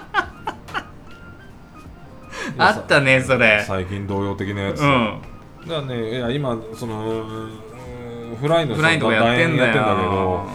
[2.58, 3.64] あったねそれ。
[3.66, 5.22] 最近同様的なやつ、うん。
[5.68, 7.26] だからねいや今その
[8.40, 10.48] フライのフラインとかやってんだけど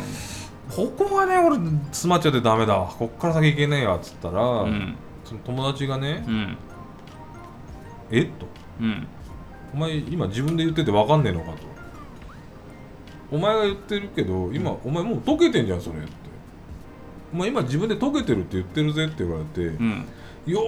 [0.71, 2.79] ここがね俺詰まっちゃってダメだ。
[2.79, 4.95] わこっから先いけねえわっつったら、うん。
[5.25, 6.57] その友達がねうん
[8.11, 8.47] 「えっ?」と。
[8.81, 9.07] うん
[9.73, 11.59] 「お前今自分で言ってて分かんねえのか」と
[13.31, 16.11] 「お前が言ってるけど今、お前もう解けてんじゃんそれ」って
[17.33, 20.05] 「お前今自分で解けてるって言ってるぜ」って言われて、うん
[20.47, 20.61] よ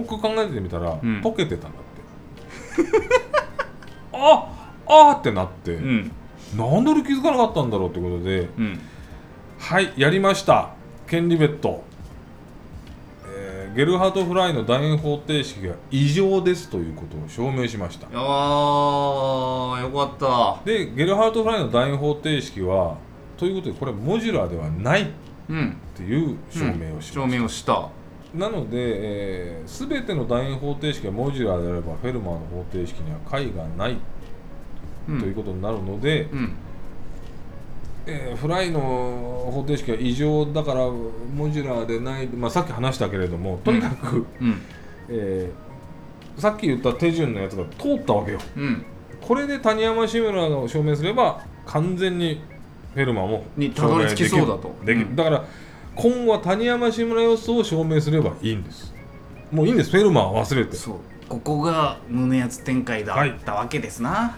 [0.00, 1.20] ーく考えてみたら、ん。
[1.22, 3.20] 解けてたんだって。
[4.12, 4.46] あ
[4.86, 6.12] あーってなって、うん。
[6.56, 8.80] なんで俺気づかなかったんだろうってことでうん。
[9.58, 10.70] はいやりました。
[11.06, 11.82] ケンリベット、
[13.26, 18.08] えーゲルハート・フライの楕円方程式が異常ですということを証明しました。
[18.12, 20.64] あーよかった。
[20.64, 22.96] でゲルハート・フライの楕円方程式は
[23.36, 25.06] ということでこれはモジュラーではないっ
[25.48, 27.88] うんていう証明をし証ました、明をした
[28.34, 33.96] なので、えー、全ての楕円方程式がモジュラーであればフェルマーの方程式には解がない。
[35.08, 35.20] うん。
[35.20, 36.52] ということになるので、うん。
[38.06, 44.60] えーフライの方程式は異常だからモジュラーでない、まあ、さっき話したけれどもとにかく、うん。
[45.08, 45.70] えー
[46.40, 48.38] さっき言った手順のやつが通ったわけよ。
[48.56, 48.84] うん。
[49.20, 52.40] これで谷山志村が証明すれば完全に
[52.94, 54.74] フェルマーもにたどり着きそうだと。
[54.84, 55.44] できだから
[56.00, 58.94] 今後は谷山志村予想を証明すればいいんです。
[59.52, 59.90] もういいんです。
[59.90, 60.76] フェルマーは忘れて。
[60.76, 60.96] そう。
[61.28, 63.30] ここが胸圧展開だはい。
[63.30, 64.36] ったわけですな、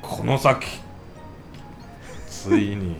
[0.00, 0.66] この先
[2.28, 2.96] ついに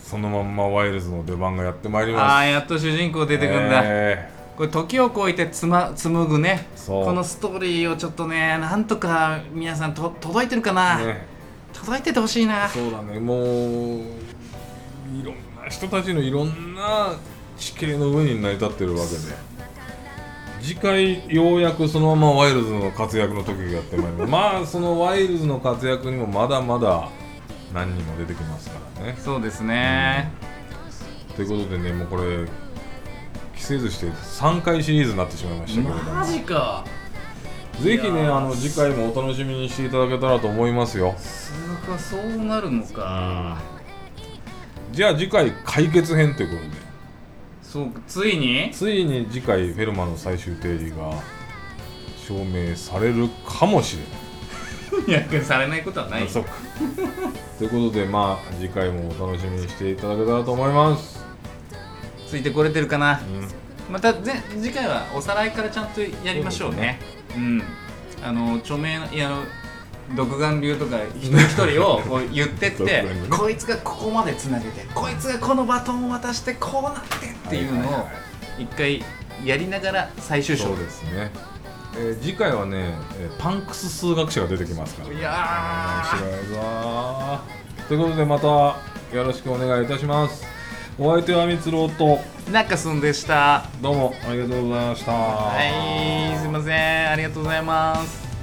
[0.00, 2.34] そのまんまワイルズの出番がやってまいりあます。
[2.34, 6.68] あやっと主人公出てくんだ、えこれ時を超えてつま紡ぐね。
[6.86, 11.26] このストーリーをちょっとねなんとか皆さんと届いてるかな、ーね。
[11.72, 12.68] 届いててほしいな。
[12.68, 13.18] そうだね。
[13.18, 14.02] もう
[15.14, 17.14] いろんな人たちのいろんな
[17.58, 19.56] 地形の上に成り立ってるわけで。
[20.62, 24.30] 次回ようやくそのままワイルズの活躍の時がやってまいります。
[24.30, 27.08] まあそのワイルズの活躍にもまだまだ
[27.72, 29.16] 何人も出てきますからね。
[29.18, 30.32] そうですね、
[31.36, 32.48] ということでねもうこれ
[33.54, 36.14] 期せずして3回シリーズになってしまいましたけれども。
[36.14, 36.84] マジか。
[37.80, 41.14] ぜひねあの次回もお楽しみにしていただけたらと思いますよ。
[41.18, 41.52] そ
[41.92, 43.58] うかそうなるのか、
[44.96, 46.68] じゃあ次回解決編ということで。
[47.62, 48.70] そうかついに？
[48.72, 51.12] ついに次回フェルマの最終定理が
[52.26, 53.98] 証明されるかもし
[55.06, 55.44] れない。
[55.44, 56.44] されないことはないという
[57.68, 61.22] ことでまあ次回もお楽しみにしていただけたらと思います、
[62.26, 63.20] ついてこれてるかな？
[63.20, 63.92] うん。
[63.92, 66.98] またぜ次回はおさらいからちゃんとやりましょうね。
[67.36, 67.62] うん。
[68.24, 69.42] あの著名ないや
[70.14, 78.08] 独眼流とか一人一人をこう言ってってこいつがここまでつなげてこいつがこのバトンを渡してこうなってっていうのを
[78.58, 79.02] 一回
[79.44, 85.14] やりながら最終章ですね、えー次回はね、えーパンクス数学者が出てきますから。
[85.14, 86.22] いやー。
[86.22, 87.88] 面白いぞー。
[87.88, 90.44] ということでまたよろしくお願いいたします。
[90.98, 92.18] お相手はみつろうと。
[92.52, 93.64] 中すんでした。
[93.80, 95.12] どうもありがとうございました。
[95.12, 97.10] はいすいません。
[97.10, 98.35] ありがとうございます